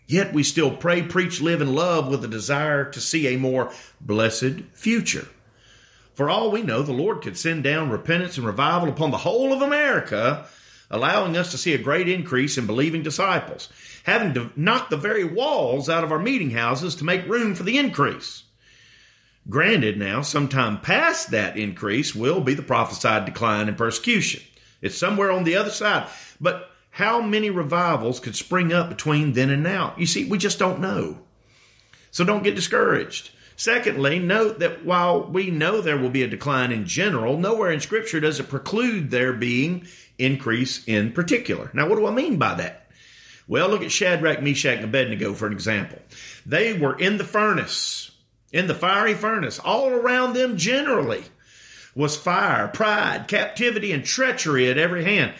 yet 0.09 0.33
we 0.33 0.41
still 0.41 0.75
pray, 0.75 1.03
preach, 1.03 1.39
live, 1.39 1.61
and 1.61 1.75
love 1.75 2.07
with 2.07 2.25
a 2.25 2.27
desire 2.27 2.83
to 2.83 2.99
see 2.99 3.27
a 3.27 3.37
more 3.37 3.71
blessed 4.01 4.61
future. 4.73 5.27
For 6.15 6.29
all 6.29 6.51
we 6.51 6.63
know, 6.63 6.81
the 6.81 6.91
Lord 6.91 7.21
could 7.21 7.37
send 7.37 7.63
down 7.63 7.91
repentance 7.91 8.35
and 8.35 8.45
revival 8.45 8.89
upon 8.89 9.11
the 9.11 9.17
whole 9.17 9.53
of 9.53 9.61
America, 9.61 10.47
allowing 10.89 11.37
us 11.37 11.51
to 11.51 11.57
see 11.59 11.73
a 11.73 11.77
great 11.77 12.09
increase 12.09 12.57
in 12.57 12.65
believing 12.65 13.03
disciples, 13.03 13.69
having 14.03 14.33
to 14.33 14.51
knock 14.55 14.89
the 14.89 14.97
very 14.97 15.23
walls 15.23 15.87
out 15.87 16.03
of 16.03 16.11
our 16.11 16.19
meeting 16.19 16.49
houses 16.49 16.95
to 16.95 17.05
make 17.05 17.27
room 17.27 17.53
for 17.53 17.63
the 17.63 17.77
increase. 17.77 18.43
Granted, 19.47 19.97
now, 19.97 20.21
sometime 20.23 20.81
past 20.81 21.31
that 21.31 21.55
increase 21.55 22.15
will 22.15 22.41
be 22.41 22.55
the 22.55 22.63
prophesied 22.63 23.25
decline 23.25 23.69
in 23.69 23.75
persecution. 23.75 24.41
It's 24.81 24.97
somewhere 24.97 25.31
on 25.31 25.43
the 25.43 25.55
other 25.55 25.71
side. 25.71 26.07
But 26.41 26.69
how 26.91 27.21
many 27.21 27.49
revivals 27.49 28.19
could 28.19 28.35
spring 28.35 28.73
up 28.73 28.89
between 28.89 29.33
then 29.33 29.49
and 29.49 29.63
now? 29.63 29.93
You 29.97 30.05
see, 30.05 30.25
we 30.25 30.37
just 30.37 30.59
don't 30.59 30.79
know. 30.79 31.19
So 32.11 32.23
don't 32.23 32.43
get 32.43 32.55
discouraged. 32.55 33.31
Secondly, 33.55 34.19
note 34.19 34.59
that 34.59 34.85
while 34.85 35.23
we 35.23 35.51
know 35.51 35.81
there 35.81 35.97
will 35.97 36.09
be 36.09 36.23
a 36.23 36.27
decline 36.27 36.71
in 36.71 36.85
general, 36.85 37.37
nowhere 37.37 37.71
in 37.71 37.81
Scripture 37.81 38.19
does 38.19 38.39
it 38.39 38.49
preclude 38.49 39.11
there 39.11 39.33
being 39.33 39.85
increase 40.17 40.83
in 40.87 41.11
particular. 41.11 41.69
Now, 41.73 41.87
what 41.87 41.97
do 41.97 42.07
I 42.07 42.11
mean 42.11 42.37
by 42.37 42.55
that? 42.55 42.87
Well, 43.47 43.69
look 43.69 43.83
at 43.83 43.91
Shadrach, 43.91 44.41
Meshach, 44.41 44.77
and 44.77 44.85
Abednego 44.85 45.33
for 45.33 45.47
an 45.47 45.53
example. 45.53 45.99
They 46.45 46.73
were 46.73 46.97
in 46.97 47.17
the 47.17 47.23
furnace 47.23 48.11
in 48.51 48.67
the 48.67 48.75
fiery 48.75 49.13
furnace. 49.13 49.59
All 49.59 49.89
around 49.89 50.33
them 50.33 50.57
generally 50.57 51.23
was 51.95 52.15
fire, 52.15 52.67
pride, 52.67 53.27
captivity, 53.27 53.91
and 53.91 54.03
treachery 54.03 54.69
at 54.69 54.77
every 54.77 55.03
hand. 55.03 55.33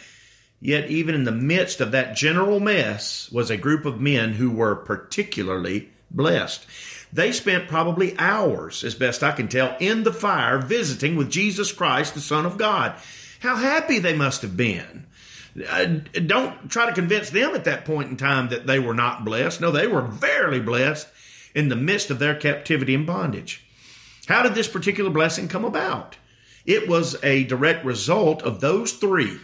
Yet, 0.62 0.90
even 0.90 1.16
in 1.16 1.24
the 1.24 1.32
midst 1.32 1.80
of 1.80 1.92
that 1.92 2.16
general 2.16 2.60
mess, 2.60 3.32
was 3.32 3.50
a 3.50 3.58
group 3.58 3.86
of 3.86 4.02
men 4.02 4.34
who 4.34 4.52
were 4.52 4.76
particularly 4.76 5.90
blessed. 6.12 6.66
They 7.14 7.32
spent 7.32 7.70
probably 7.70 8.18
hours, 8.20 8.84
as 8.84 8.94
best 8.94 9.24
I 9.24 9.32
can 9.32 9.48
tell, 9.48 9.76
in 9.80 10.04
the 10.04 10.14
fire 10.14 10.60
visiting 10.60 11.16
with 11.16 11.32
Jesus 11.32 11.72
Christ, 11.72 12.14
the 12.14 12.20
Son 12.20 12.46
of 12.46 12.58
God. 12.58 12.96
How 13.40 13.56
happy 13.56 14.00
they 14.00 14.16
must 14.16 14.42
have 14.42 14.58
been. 14.58 15.08
Uh, 15.68 15.86
don't 16.26 16.70
try 16.70 16.86
to 16.86 16.94
convince 16.94 17.30
them 17.30 17.56
at 17.56 17.64
that 17.64 17.86
point 17.86 18.10
in 18.10 18.18
time 18.18 18.50
that 18.50 18.68
they 18.68 18.80
were 18.80 18.94
not 18.94 19.26
blessed. 19.26 19.62
No, 19.62 19.72
they 19.72 19.88
were 19.88 20.02
verily 20.02 20.60
blessed 20.60 21.08
in 21.56 21.70
the 21.70 21.76
midst 21.76 22.12
of 22.12 22.20
their 22.20 22.36
captivity 22.36 22.94
and 22.94 23.08
bondage. 23.08 23.66
How 24.28 24.44
did 24.44 24.54
this 24.54 24.68
particular 24.68 25.10
blessing 25.10 25.48
come 25.48 25.66
about? 25.66 26.18
It 26.66 26.88
was 26.88 27.18
a 27.24 27.46
direct 27.46 27.84
result 27.84 28.44
of 28.44 28.60
those 28.60 28.92
three 28.92 29.40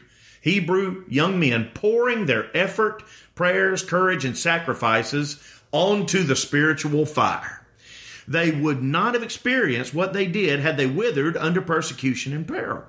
Hebrew 0.45 1.05
young 1.08 1.39
men 1.39 1.71
pouring 1.73 2.27
their 2.27 2.55
effort, 2.55 3.01
prayers, 3.34 3.81
courage, 3.81 4.23
and 4.23 4.38
sacrifices 4.38 5.41
onto 5.71 6.21
the 6.21 6.36
spiritual 6.36 7.08
fire. 7.08 7.65
They 8.27 8.51
would 8.51 8.84
not 8.84 9.15
have 9.15 9.23
experienced 9.23 9.95
what 9.95 10.13
they 10.13 10.27
did 10.27 10.60
had 10.60 10.77
they 10.77 10.86
withered 10.86 11.36
under 11.36 11.63
persecution 11.63 12.31
and 12.31 12.47
peril. 12.47 12.84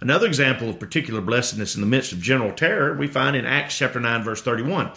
Another 0.00 0.26
example 0.26 0.70
of 0.70 0.80
particular 0.80 1.20
blessedness 1.20 1.76
in 1.76 1.82
the 1.82 1.86
midst 1.86 2.10
of 2.10 2.20
general 2.20 2.50
terror 2.50 2.96
we 2.96 3.06
find 3.06 3.36
in 3.36 3.46
Acts 3.46 3.78
chapter 3.78 4.00
9 4.00 4.24
verse 4.24 4.42
31. 4.42 4.90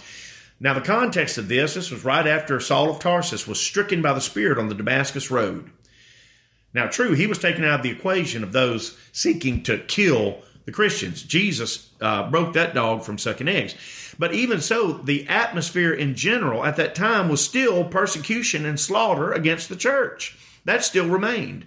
Now, 0.60 0.74
the 0.74 0.82
context 0.82 1.38
of 1.38 1.50
this, 1.50 1.76
this 1.76 1.92
was 1.92 2.04
right 2.04 2.26
after 2.26 2.60
Saul 2.60 2.90
of 2.90 2.98
Tarsus 2.98 3.46
was 3.46 3.60
stricken 3.62 4.02
by 4.02 4.14
the 4.14 4.22
Spirit 4.22 4.58
on 4.58 4.70
the 4.70 4.76
Damascus 4.76 5.30
Road. 5.30 5.70
Now, 6.74 6.88
true, 6.88 7.14
he 7.14 7.28
was 7.28 7.38
taken 7.38 7.64
out 7.64 7.82
of 7.82 7.84
the 7.84 7.92
equation 7.92 8.42
of 8.42 8.54
those 8.54 8.98
seeking 9.12 9.62
to 9.64 9.78
kill 9.78 10.42
the 10.66 10.72
Christians. 10.72 11.24
Jesus 11.24 11.90
uh, 12.02 12.30
broke 12.30 12.54
that 12.54 12.74
dog 12.74 13.04
from 13.04 13.18
sucking 13.18 13.48
eggs. 13.48 13.76
But 14.18 14.34
even 14.34 14.62
so, 14.62 14.94
the 14.94 15.28
atmosphere 15.28 15.94
in 15.94 16.16
general 16.16 16.66
at 16.66 16.78
that 16.78 16.96
time 16.96 17.30
was 17.30 17.44
still 17.44 17.84
persecution 17.84 18.66
and 18.66 18.80
slaughter 18.80 19.32
against 19.32 19.70
the 19.70 19.76
church. 19.76 20.38
That 20.66 20.84
still 20.84 21.08
remained. 21.08 21.66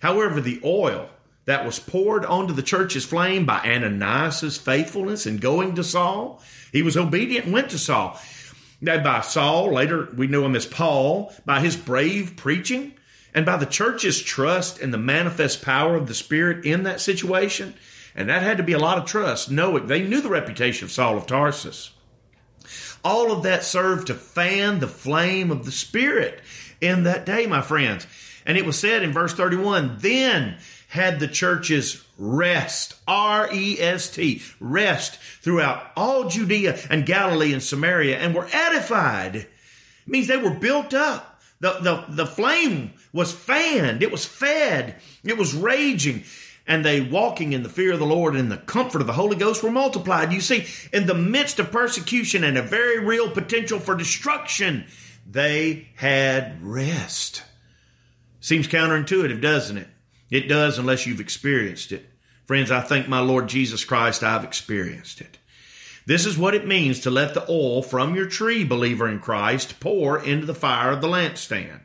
However, 0.00 0.40
the 0.40 0.60
oil 0.64 1.08
that 1.44 1.64
was 1.64 1.78
poured 1.78 2.24
onto 2.24 2.52
the 2.54 2.62
church's 2.62 3.04
flame 3.04 3.44
by 3.44 3.60
Ananias' 3.60 4.56
faithfulness 4.56 5.26
in 5.26 5.38
going 5.38 5.74
to 5.74 5.84
Saul 5.84 6.40
he 6.72 6.82
was 6.82 6.96
obedient 6.96 7.46
and 7.46 7.54
went 7.54 7.70
to 7.70 7.78
Saul. 7.78 8.18
Now, 8.80 9.02
by 9.02 9.20
Saul, 9.20 9.72
later 9.72 10.08
we 10.16 10.26
know 10.26 10.44
him 10.44 10.56
as 10.56 10.66
Paul, 10.66 11.34
by 11.44 11.60
his 11.60 11.76
brave 11.76 12.36
preaching, 12.36 12.94
and 13.34 13.44
by 13.44 13.56
the 13.56 13.66
church's 13.66 14.20
trust 14.20 14.80
in 14.80 14.90
the 14.90 14.98
manifest 14.98 15.62
power 15.62 15.96
of 15.96 16.08
the 16.08 16.14
Spirit 16.14 16.64
in 16.64 16.84
that 16.84 17.00
situation. 17.00 17.74
And 18.14 18.28
that 18.28 18.42
had 18.42 18.56
to 18.56 18.62
be 18.62 18.72
a 18.72 18.78
lot 18.78 18.98
of 18.98 19.04
trust, 19.04 19.50
knowing 19.50 19.86
they 19.86 20.02
knew 20.02 20.20
the 20.20 20.28
reputation 20.28 20.84
of 20.84 20.92
Saul 20.92 21.16
of 21.16 21.26
Tarsus. 21.26 21.92
All 23.04 23.32
of 23.32 23.42
that 23.44 23.64
served 23.64 24.08
to 24.08 24.14
fan 24.14 24.80
the 24.80 24.88
flame 24.88 25.50
of 25.50 25.64
the 25.64 25.72
Spirit 25.72 26.40
in 26.80 27.04
that 27.04 27.24
day, 27.24 27.46
my 27.46 27.62
friends. 27.62 28.06
And 28.44 28.58
it 28.58 28.66
was 28.66 28.78
said 28.78 29.02
in 29.02 29.12
verse 29.12 29.34
31 29.34 29.98
then 30.00 30.58
had 30.88 31.20
the 31.20 31.28
churches 31.28 32.04
rest, 32.18 32.96
R 33.06 33.48
E 33.52 33.80
S 33.80 34.10
T, 34.10 34.42
rest 34.58 35.18
throughout 35.40 35.92
all 35.96 36.28
Judea 36.28 36.78
and 36.90 37.06
Galilee 37.06 37.52
and 37.52 37.62
Samaria 37.62 38.18
and 38.18 38.34
were 38.34 38.48
edified. 38.52 39.36
It 39.36 39.48
means 40.06 40.26
they 40.26 40.36
were 40.36 40.50
built 40.50 40.92
up. 40.92 41.40
The, 41.60 41.72
the, 41.74 42.04
the 42.08 42.26
flame 42.26 42.94
was 43.12 43.32
fanned, 43.32 44.02
it 44.02 44.10
was 44.10 44.24
fed, 44.24 44.96
it 45.22 45.36
was 45.36 45.54
raging. 45.54 46.24
And 46.66 46.84
they 46.84 47.00
walking 47.00 47.52
in 47.52 47.62
the 47.62 47.68
fear 47.68 47.92
of 47.92 47.98
the 47.98 48.06
Lord 48.06 48.36
and 48.36 48.50
the 48.50 48.56
comfort 48.56 49.00
of 49.00 49.06
the 49.06 49.14
Holy 49.14 49.36
Ghost 49.36 49.62
were 49.62 49.70
multiplied. 49.70 50.32
You 50.32 50.40
see, 50.40 50.66
in 50.92 51.06
the 51.06 51.14
midst 51.14 51.58
of 51.58 51.72
persecution 51.72 52.44
and 52.44 52.56
a 52.56 52.62
very 52.62 52.98
real 52.98 53.30
potential 53.30 53.80
for 53.80 53.96
destruction, 53.96 54.86
they 55.28 55.88
had 55.96 56.62
rest. 56.62 57.42
Seems 58.40 58.68
counterintuitive, 58.68 59.40
doesn't 59.40 59.78
it? 59.78 59.88
It 60.30 60.48
does 60.48 60.78
unless 60.78 61.06
you've 61.06 61.20
experienced 61.20 61.92
it. 61.92 62.06
Friends, 62.46 62.70
I 62.70 62.80
thank 62.80 63.08
my 63.08 63.20
Lord 63.20 63.48
Jesus 63.48 63.84
Christ 63.84 64.22
I've 64.22 64.44
experienced 64.44 65.20
it. 65.20 65.38
This 66.06 66.26
is 66.26 66.38
what 66.38 66.54
it 66.54 66.66
means 66.66 67.00
to 67.00 67.10
let 67.10 67.34
the 67.34 67.44
oil 67.48 67.82
from 67.82 68.14
your 68.14 68.26
tree, 68.26 68.64
believer 68.64 69.08
in 69.08 69.20
Christ, 69.20 69.78
pour 69.78 70.18
into 70.18 70.46
the 70.46 70.54
fire 70.54 70.90
of 70.90 71.00
the 71.00 71.08
lampstand. 71.08 71.82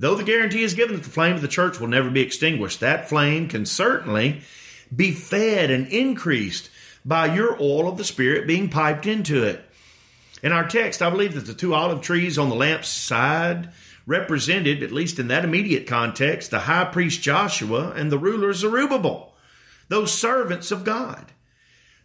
Though 0.00 0.14
the 0.14 0.24
guarantee 0.24 0.62
is 0.62 0.72
given 0.72 0.96
that 0.96 1.04
the 1.04 1.10
flame 1.10 1.34
of 1.34 1.42
the 1.42 1.46
church 1.48 1.78
will 1.78 1.86
never 1.86 2.08
be 2.08 2.22
extinguished, 2.22 2.80
that 2.80 3.10
flame 3.10 3.48
can 3.48 3.66
certainly 3.66 4.40
be 4.94 5.12
fed 5.12 5.70
and 5.70 5.86
increased 5.88 6.70
by 7.04 7.34
your 7.34 7.54
oil 7.60 7.86
of 7.86 7.98
the 7.98 8.04
Spirit 8.04 8.46
being 8.46 8.70
piped 8.70 9.04
into 9.04 9.42
it. 9.42 9.62
In 10.42 10.52
our 10.52 10.66
text, 10.66 11.02
I 11.02 11.10
believe 11.10 11.34
that 11.34 11.44
the 11.44 11.52
two 11.52 11.74
olive 11.74 12.00
trees 12.00 12.38
on 12.38 12.48
the 12.48 12.54
lamp's 12.54 12.88
side 12.88 13.72
represented, 14.06 14.82
at 14.82 14.90
least 14.90 15.18
in 15.18 15.28
that 15.28 15.44
immediate 15.44 15.86
context, 15.86 16.50
the 16.50 16.60
high 16.60 16.86
priest 16.86 17.20
Joshua 17.20 17.90
and 17.90 18.10
the 18.10 18.18
ruler 18.18 18.54
Zerubbabel, 18.54 19.34
those 19.88 20.14
servants 20.14 20.70
of 20.70 20.82
God. 20.82 21.26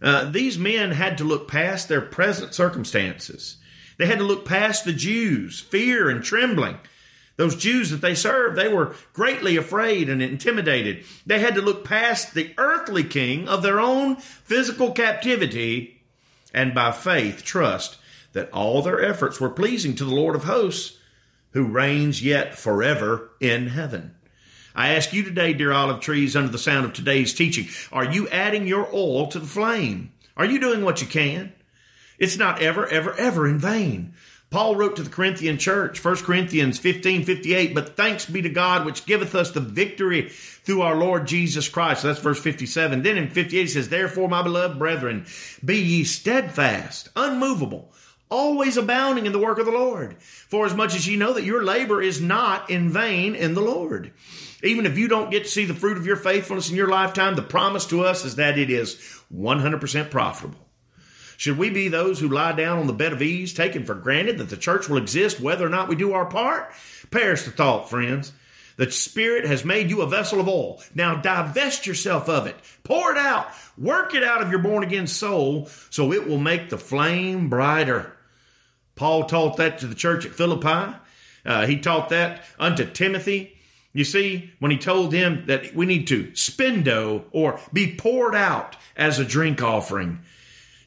Uh, 0.02 0.30
these 0.30 0.58
men 0.58 0.92
had 0.92 1.18
to 1.18 1.24
look 1.24 1.48
past 1.48 1.88
their 1.88 2.02
present 2.02 2.54
circumstances. 2.54 3.56
They 3.98 4.06
had 4.06 4.18
to 4.18 4.26
look 4.26 4.44
past 4.44 4.84
the 4.84 4.92
Jews, 4.92 5.62
fear 5.62 6.10
and 6.10 6.22
trembling. 6.22 6.78
Those 7.38 7.56
Jews 7.56 7.90
that 7.90 8.02
they 8.02 8.16
served, 8.16 8.58
they 8.58 8.70
were 8.70 8.96
greatly 9.14 9.58
afraid 9.58 10.10
and 10.10 10.22
intimidated. 10.22 11.04
They 11.26 11.40
had 11.40 11.56
to 11.56 11.62
look 11.62 11.84
past 11.84 12.34
the 12.34 12.54
earthly 12.58 13.04
king 13.04 13.50
of 13.50 13.62
their 13.62 13.80
own 13.80 14.16
physical 14.16 14.92
captivity 14.92 16.02
and 16.54 16.74
by 16.74 16.92
faith 16.92 17.44
trust 17.44 17.98
that 18.32 18.52
all 18.52 18.82
their 18.82 19.04
efforts 19.04 19.40
were 19.40 19.50
pleasing 19.50 19.96
to 19.96 20.06
the 20.06 20.16
Lord 20.16 20.36
of 20.36 20.46
hosts, 20.46 20.98
who 21.52 21.66
reigns 21.66 22.24
yet 22.24 22.58
forever 22.58 23.32
in 23.40 23.68
heaven. 23.68 24.16
I 24.74 24.90
ask 24.90 25.14
you 25.14 25.24
today, 25.24 25.54
dear 25.54 25.72
olive 25.72 26.02
trees, 26.02 26.36
under 26.36 26.52
the 26.52 26.58
sound 26.58 26.86
of 26.86 26.94
today's 26.94 27.34
teaching, 27.34 27.68
are 27.94 28.04
you 28.04 28.28
adding 28.30 28.68
your 28.68 28.88
oil 28.94 29.28
to 29.28 29.40
the 29.40 29.48
flame? 29.48 30.12
Are 30.36 30.46
you 30.46 30.60
doing 30.60 30.84
what 30.84 31.02
you 31.02 31.08
can? 31.08 31.54
It's 32.20 32.38
not 32.38 32.62
ever, 32.62 32.86
ever, 32.88 33.14
ever 33.14 33.48
in 33.48 33.58
vain. 33.58 34.14
Paul 34.50 34.76
wrote 34.76 34.96
to 34.96 35.04
the 35.04 35.10
Corinthian 35.10 35.58
church, 35.58 36.04
1 36.04 36.18
Corinthians 36.18 36.78
15 36.78 37.26
58, 37.26 37.74
but 37.74 37.96
thanks 37.96 38.26
be 38.26 38.42
to 38.42 38.50
God 38.50 38.86
which 38.86 39.06
giveth 39.06 39.36
us 39.36 39.52
the 39.52 39.60
victory 39.60 40.30
through 40.30 40.82
our 40.82 40.96
Lord 40.96 41.28
Jesus 41.28 41.68
Christ. 41.68 42.02
So 42.02 42.08
that's 42.08 42.20
verse 42.20 42.40
57. 42.40 43.02
Then 43.02 43.18
in 43.18 43.30
58 43.30 43.62
he 43.62 43.68
says, 43.68 43.90
Therefore, 43.90 44.30
my 44.30 44.42
beloved 44.42 44.80
brethren, 44.80 45.26
be 45.64 45.78
ye 45.78 46.04
steadfast, 46.04 47.10
unmovable, 47.16 47.92
always 48.30 48.78
abounding 48.78 49.26
in 49.26 49.32
the 49.32 49.40
work 49.40 49.60
of 49.60 49.66
the 49.66 49.72
Lord. 49.72 50.22
For 50.22 50.66
as 50.66 50.74
much 50.74 50.96
as 50.96 51.08
ye 51.08 51.18
know 51.18 51.34
that 51.34 51.44
your 51.44 51.64
labor 51.64 52.02
is 52.02 52.22
not 52.22 52.70
in 52.70 52.90
vain 52.90 53.36
in 53.36 53.56
the 53.56 53.62
Lord. 53.62 54.14
Even 54.64 54.86
if 54.86 54.98
you 54.98 55.08
don't 55.08 55.32
get 55.32 55.44
to 55.44 55.50
see 55.50 55.66
the 55.66 55.74
fruit 55.74 55.98
of 55.98 56.06
your 56.06 56.16
faithfulness 56.16 56.70
in 56.70 56.76
your 56.76 56.90
lifetime, 56.90 57.36
the 57.36 57.42
promise 57.42 57.86
to 57.88 58.04
us 58.04 58.26
is 58.26 58.36
that 58.36 58.58
it 58.58 58.70
is 58.70 58.96
100% 59.34 60.10
profitable. 60.10 60.65
Should 61.38 61.58
we 61.58 61.70
be 61.70 61.88
those 61.88 62.20
who 62.20 62.30
lie 62.30 62.54
down 62.54 62.80
on 62.80 62.88
the 62.88 62.94
bed 62.94 63.14
of 63.14 63.22
ease, 63.22 63.54
taking 63.54 63.86
for 63.86 63.96
granted 63.96 64.38
that 64.38 64.50
the 64.50 64.58
church 64.58 64.88
will 64.88 64.98
exist 64.98 65.40
whether 65.40 65.66
or 65.66 65.70
not 65.70 65.90
we 65.90 65.96
do 65.96 66.14
our 66.14 66.26
part? 66.26 66.72
Perish 67.12 67.44
the 67.44 67.52
thought, 67.52 67.90
friends. 67.90 68.32
The 68.78 68.92
Spirit 68.92 69.46
has 69.46 69.64
made 69.64 69.90
you 69.90 70.02
a 70.02 70.08
vessel 70.08 70.40
of 70.40 70.48
oil. 70.48 70.82
Now 70.94 71.16
divest 71.16 71.88
yourself 71.88 72.28
of 72.28 72.46
it. 72.48 72.56
Pour 72.84 73.12
it 73.12 73.18
out. 73.18 73.48
Work 73.78 74.14
it 74.14 74.24
out 74.24 74.42
of 74.42 74.50
your 74.50 74.60
born 74.60 74.84
again 74.84 75.08
soul 75.08 75.70
so 75.90 76.12
it 76.12 76.28
will 76.28 76.40
make 76.40 76.70
the 76.70 76.78
flame 76.78 77.50
brighter. 77.50 78.12
Paul 78.96 79.26
taught 79.26 79.58
that 79.58 79.80
to 79.80 79.88
the 79.88 79.96
church 79.96 80.26
at 80.26 80.34
Philippi. 80.34 80.98
Uh, 81.46 81.66
he 81.68 81.80
taught 81.80 82.10
that 82.10 82.44
unto 82.60 82.86
Timothy. 82.86 83.58
You 83.94 84.04
see, 84.04 84.52
when 84.60 84.72
he 84.72 84.78
told 84.78 85.14
him 85.14 85.46
that 85.48 85.74
we 85.74 85.86
need 85.86 86.08
to 86.08 86.26
spendo 86.32 87.24
or 87.32 87.60
be 87.72 87.96
poured 87.96 88.36
out 88.36 88.76
as 88.98 89.20
a 89.20 89.26
drink 89.26 89.62
offering, 89.62 90.20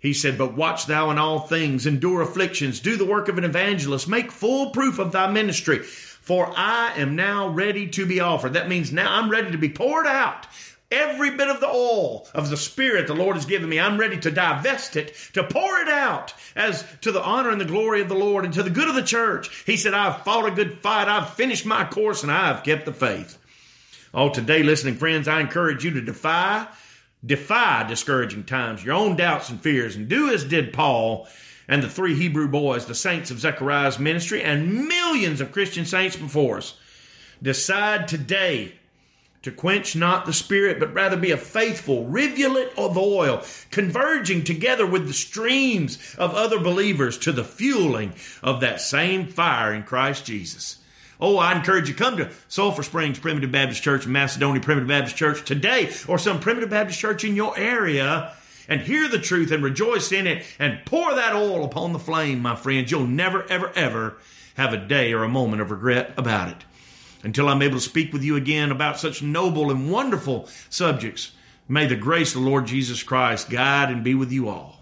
he 0.00 0.12
said, 0.12 0.38
But 0.38 0.56
watch 0.56 0.86
thou 0.86 1.10
in 1.10 1.18
all 1.18 1.40
things, 1.40 1.86
endure 1.86 2.22
afflictions, 2.22 2.80
do 2.80 2.96
the 2.96 3.04
work 3.04 3.28
of 3.28 3.38
an 3.38 3.44
evangelist, 3.44 4.08
make 4.08 4.30
full 4.30 4.70
proof 4.70 4.98
of 4.98 5.12
thy 5.12 5.30
ministry. 5.30 5.78
For 5.78 6.52
I 6.54 6.92
am 6.96 7.16
now 7.16 7.48
ready 7.48 7.88
to 7.88 8.04
be 8.04 8.20
offered. 8.20 8.52
That 8.52 8.68
means 8.68 8.92
now 8.92 9.18
I'm 9.18 9.30
ready 9.30 9.50
to 9.50 9.58
be 9.58 9.70
poured 9.70 10.06
out. 10.06 10.46
Every 10.90 11.30
bit 11.30 11.48
of 11.48 11.60
the 11.60 11.68
oil 11.68 12.26
of 12.32 12.48
the 12.48 12.56
Spirit 12.56 13.06
the 13.06 13.14
Lord 13.14 13.36
has 13.36 13.44
given 13.44 13.68
me, 13.68 13.78
I'm 13.78 13.98
ready 13.98 14.18
to 14.20 14.30
divest 14.30 14.96
it, 14.96 15.14
to 15.34 15.44
pour 15.44 15.78
it 15.80 15.88
out 15.88 16.32
as 16.56 16.82
to 17.02 17.12
the 17.12 17.22
honor 17.22 17.50
and 17.50 17.60
the 17.60 17.66
glory 17.66 18.00
of 18.00 18.08
the 18.08 18.14
Lord 18.14 18.46
and 18.46 18.54
to 18.54 18.62
the 18.62 18.70
good 18.70 18.88
of 18.88 18.94
the 18.94 19.02
church. 19.02 19.64
He 19.66 19.76
said, 19.76 19.92
I've 19.92 20.22
fought 20.22 20.46
a 20.46 20.50
good 20.50 20.78
fight, 20.78 21.08
I've 21.08 21.34
finished 21.34 21.66
my 21.66 21.84
course, 21.84 22.22
and 22.22 22.32
I've 22.32 22.64
kept 22.64 22.86
the 22.86 22.94
faith. 22.94 23.36
Oh, 24.14 24.30
today, 24.30 24.62
listening 24.62 24.94
friends, 24.94 25.28
I 25.28 25.40
encourage 25.40 25.84
you 25.84 25.90
to 25.90 26.00
defy, 26.00 26.66
defy 27.24 27.86
discouraging 27.88 28.44
times, 28.44 28.84
your 28.84 28.94
own 28.94 29.16
doubts 29.16 29.50
and 29.50 29.60
fears, 29.60 29.96
and 29.96 30.08
do 30.08 30.30
as 30.30 30.44
did 30.44 30.72
Paul 30.72 31.28
and 31.66 31.82
the 31.82 31.88
three 31.88 32.14
Hebrew 32.14 32.48
boys, 32.48 32.86
the 32.86 32.94
saints 32.94 33.30
of 33.30 33.40
Zechariah's 33.40 33.98
ministry, 33.98 34.42
and 34.42 34.88
millions 34.88 35.40
of 35.40 35.52
Christian 35.52 35.84
saints 35.84 36.16
before 36.16 36.58
us. 36.58 36.78
Decide 37.42 38.08
today 38.08 38.72
to 39.42 39.52
quench 39.52 39.94
not 39.94 40.26
the 40.26 40.32
spirit, 40.32 40.80
but 40.80 40.92
rather 40.94 41.16
be 41.16 41.30
a 41.30 41.36
faithful 41.36 42.04
rivulet 42.06 42.72
of 42.76 42.98
oil, 42.98 43.42
converging 43.70 44.42
together 44.42 44.86
with 44.86 45.06
the 45.06 45.12
streams 45.12 46.14
of 46.16 46.34
other 46.34 46.58
believers 46.58 47.16
to 47.18 47.32
the 47.32 47.44
fueling 47.44 48.14
of 48.42 48.60
that 48.60 48.80
same 48.80 49.26
fire 49.26 49.72
in 49.72 49.82
Christ 49.82 50.24
Jesus. 50.24 50.78
Oh, 51.20 51.36
I 51.36 51.56
encourage 51.56 51.88
you 51.88 51.94
to 51.94 52.02
come 52.02 52.16
to 52.18 52.30
Sulphur 52.46 52.82
Springs 52.82 53.18
Primitive 53.18 53.50
Baptist 53.50 53.82
Church, 53.82 54.06
Macedonia 54.06 54.60
Primitive 54.60 54.88
Baptist 54.88 55.16
Church 55.16 55.44
today, 55.44 55.90
or 56.06 56.18
some 56.18 56.38
Primitive 56.38 56.70
Baptist 56.70 57.00
Church 57.00 57.24
in 57.24 57.34
your 57.34 57.58
area 57.58 58.32
and 58.68 58.82
hear 58.82 59.08
the 59.08 59.18
truth 59.18 59.50
and 59.50 59.64
rejoice 59.64 60.12
in 60.12 60.26
it 60.26 60.44
and 60.58 60.84
pour 60.84 61.14
that 61.14 61.34
oil 61.34 61.64
upon 61.64 61.92
the 61.92 61.98
flame, 61.98 62.40
my 62.40 62.54
friends. 62.54 62.90
You'll 62.90 63.06
never, 63.06 63.44
ever, 63.50 63.72
ever 63.74 64.18
have 64.56 64.72
a 64.72 64.76
day 64.76 65.12
or 65.12 65.24
a 65.24 65.28
moment 65.28 65.62
of 65.62 65.70
regret 65.70 66.12
about 66.16 66.50
it. 66.50 66.64
Until 67.24 67.48
I'm 67.48 67.62
able 67.62 67.76
to 67.76 67.80
speak 67.80 68.12
with 68.12 68.22
you 68.22 68.36
again 68.36 68.70
about 68.70 69.00
such 69.00 69.22
noble 69.22 69.72
and 69.72 69.90
wonderful 69.90 70.48
subjects, 70.70 71.32
may 71.66 71.86
the 71.86 71.96
grace 71.96 72.36
of 72.36 72.42
the 72.42 72.48
Lord 72.48 72.66
Jesus 72.66 73.02
Christ 73.02 73.50
guide 73.50 73.90
and 73.90 74.04
be 74.04 74.14
with 74.14 74.30
you 74.30 74.48
all. 74.48 74.76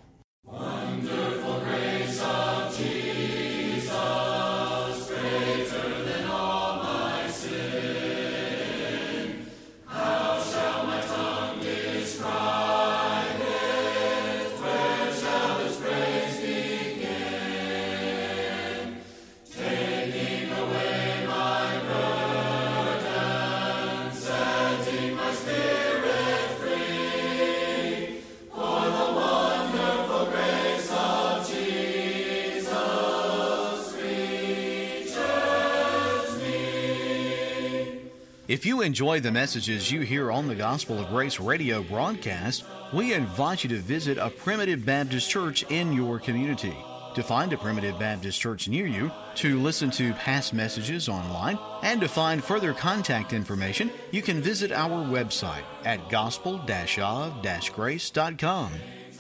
If 38.49 38.65
you 38.65 38.83
enjoy 38.83 39.19
the 39.19 39.33
messages 39.33 39.91
you 39.91 40.03
hear 40.03 40.31
on 40.31 40.47
the 40.47 40.55
Gospel 40.55 41.01
of 41.01 41.09
Grace 41.09 41.41
radio 41.41 41.83
broadcast, 41.83 42.63
we 42.93 43.13
invite 43.13 43.65
you 43.65 43.71
to 43.71 43.79
visit 43.79 44.19
a 44.19 44.31
Primitive 44.31 44.87
Baptist 44.87 45.29
church 45.29 45.65
in 45.65 45.93
your 45.93 46.21
community. 46.21 46.77
To 47.17 47.25
find 47.25 47.53
a 47.53 47.59
Primitive 47.59 47.99
Baptist 47.99 48.41
church 48.41 48.69
near 48.69 48.87
you, 48.87 49.11
to 49.35 49.59
listen 49.59 49.91
to 49.93 50.13
past 50.13 50.55
messages 50.55 51.09
online, 51.09 51.59
and 51.83 52.01
to 52.01 52.07
find 52.07 52.45
further 52.45 52.73
contact 52.73 53.33
information, 53.33 53.91
you 54.13 54.23
can 54.23 54.41
visit 54.41 54.71
our 54.71 55.05
website 55.05 55.65
at 55.85 56.09
gospel-of-grace.com. 56.09 58.73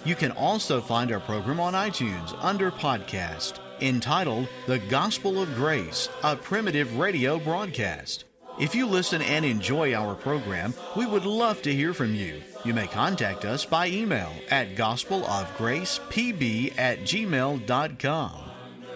You 0.05 0.15
can 0.15 0.31
also 0.31 0.81
find 0.81 1.11
our 1.11 1.19
program 1.19 1.59
on 1.59 1.73
iTunes 1.73 2.33
under 2.45 2.71
podcast 2.71 3.59
entitled 3.81 4.47
The 4.69 4.79
Gospel 4.79 5.43
of 5.43 5.53
Grace, 5.57 6.09
a 6.23 6.37
primitive 6.37 6.97
radio 6.97 7.41
broadcast. 7.41 8.23
If 8.59 8.75
you 8.75 8.87
listen 8.87 9.21
and 9.21 9.45
enjoy 9.45 9.93
our 9.93 10.15
program, 10.15 10.73
we 10.97 11.05
would 11.05 11.27
love 11.27 11.61
to 11.63 11.75
hear 11.75 11.93
from 11.93 12.15
you. 12.15 12.41
You 12.65 12.73
may 12.73 12.87
contact 12.87 13.45
us 13.45 13.67
by 13.67 13.89
email 13.89 14.33
at 14.51 14.77
gospelofgracepb 14.77 16.73
at 16.79 17.01
gmail.com. 17.01 18.33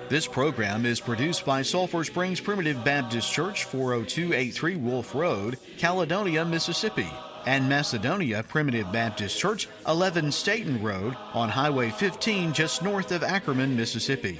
This 0.08 0.26
program 0.26 0.86
is 0.86 0.98
produced 0.98 1.44
by 1.44 1.60
Sulphur 1.60 2.04
Springs 2.04 2.40
Primitive 2.40 2.82
Baptist 2.82 3.30
Church, 3.30 3.64
40283 3.64 4.76
Wolf 4.76 5.14
Road, 5.14 5.58
Caledonia, 5.76 6.42
Mississippi, 6.44 7.10
and 7.44 7.68
Macedonia 7.68 8.42
Primitive 8.42 8.90
Baptist 8.90 9.38
Church, 9.38 9.68
11 9.86 10.32
Staten 10.32 10.82
Road 10.82 11.14
on 11.34 11.50
Highway 11.50 11.90
15 11.90 12.54
just 12.54 12.82
north 12.82 13.12
of 13.12 13.22
Ackerman, 13.22 13.76
Mississippi. 13.76 14.38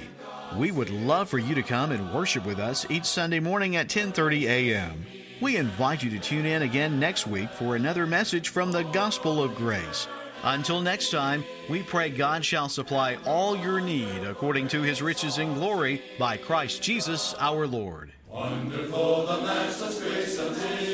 We 0.57 0.71
would 0.71 0.89
love 0.89 1.29
for 1.29 1.37
you 1.39 1.55
to 1.55 1.63
come 1.63 1.91
and 1.91 2.13
worship 2.13 2.45
with 2.45 2.59
us 2.59 2.85
each 2.89 3.05
Sunday 3.05 3.39
morning 3.39 3.77
at 3.77 3.87
10:30 3.87 4.43
a.m. 4.43 5.05
We 5.39 5.55
invite 5.55 6.03
you 6.03 6.09
to 6.11 6.19
tune 6.19 6.45
in 6.45 6.61
again 6.61 6.99
next 6.99 7.25
week 7.25 7.49
for 7.51 7.75
another 7.75 8.05
message 8.05 8.49
from 8.49 8.71
the 8.71 8.83
Gospel 8.83 9.41
of 9.41 9.55
Grace. 9.55 10.07
Until 10.43 10.81
next 10.81 11.09
time, 11.09 11.45
we 11.69 11.83
pray 11.83 12.09
God 12.09 12.43
shall 12.43 12.67
supply 12.67 13.17
all 13.25 13.55
your 13.55 13.79
need 13.79 14.23
according 14.23 14.67
to 14.69 14.81
his 14.81 15.01
riches 15.01 15.37
in 15.37 15.53
glory 15.53 16.01
by 16.19 16.35
Christ 16.35 16.81
Jesus 16.81 17.33
our 17.39 17.65
Lord. 17.65 18.11
Wonderful 18.27 19.27
the 19.27 19.41
matchless 19.41 20.01
grace 20.01 20.37
of 20.37 20.55
Jesus. 20.55 20.90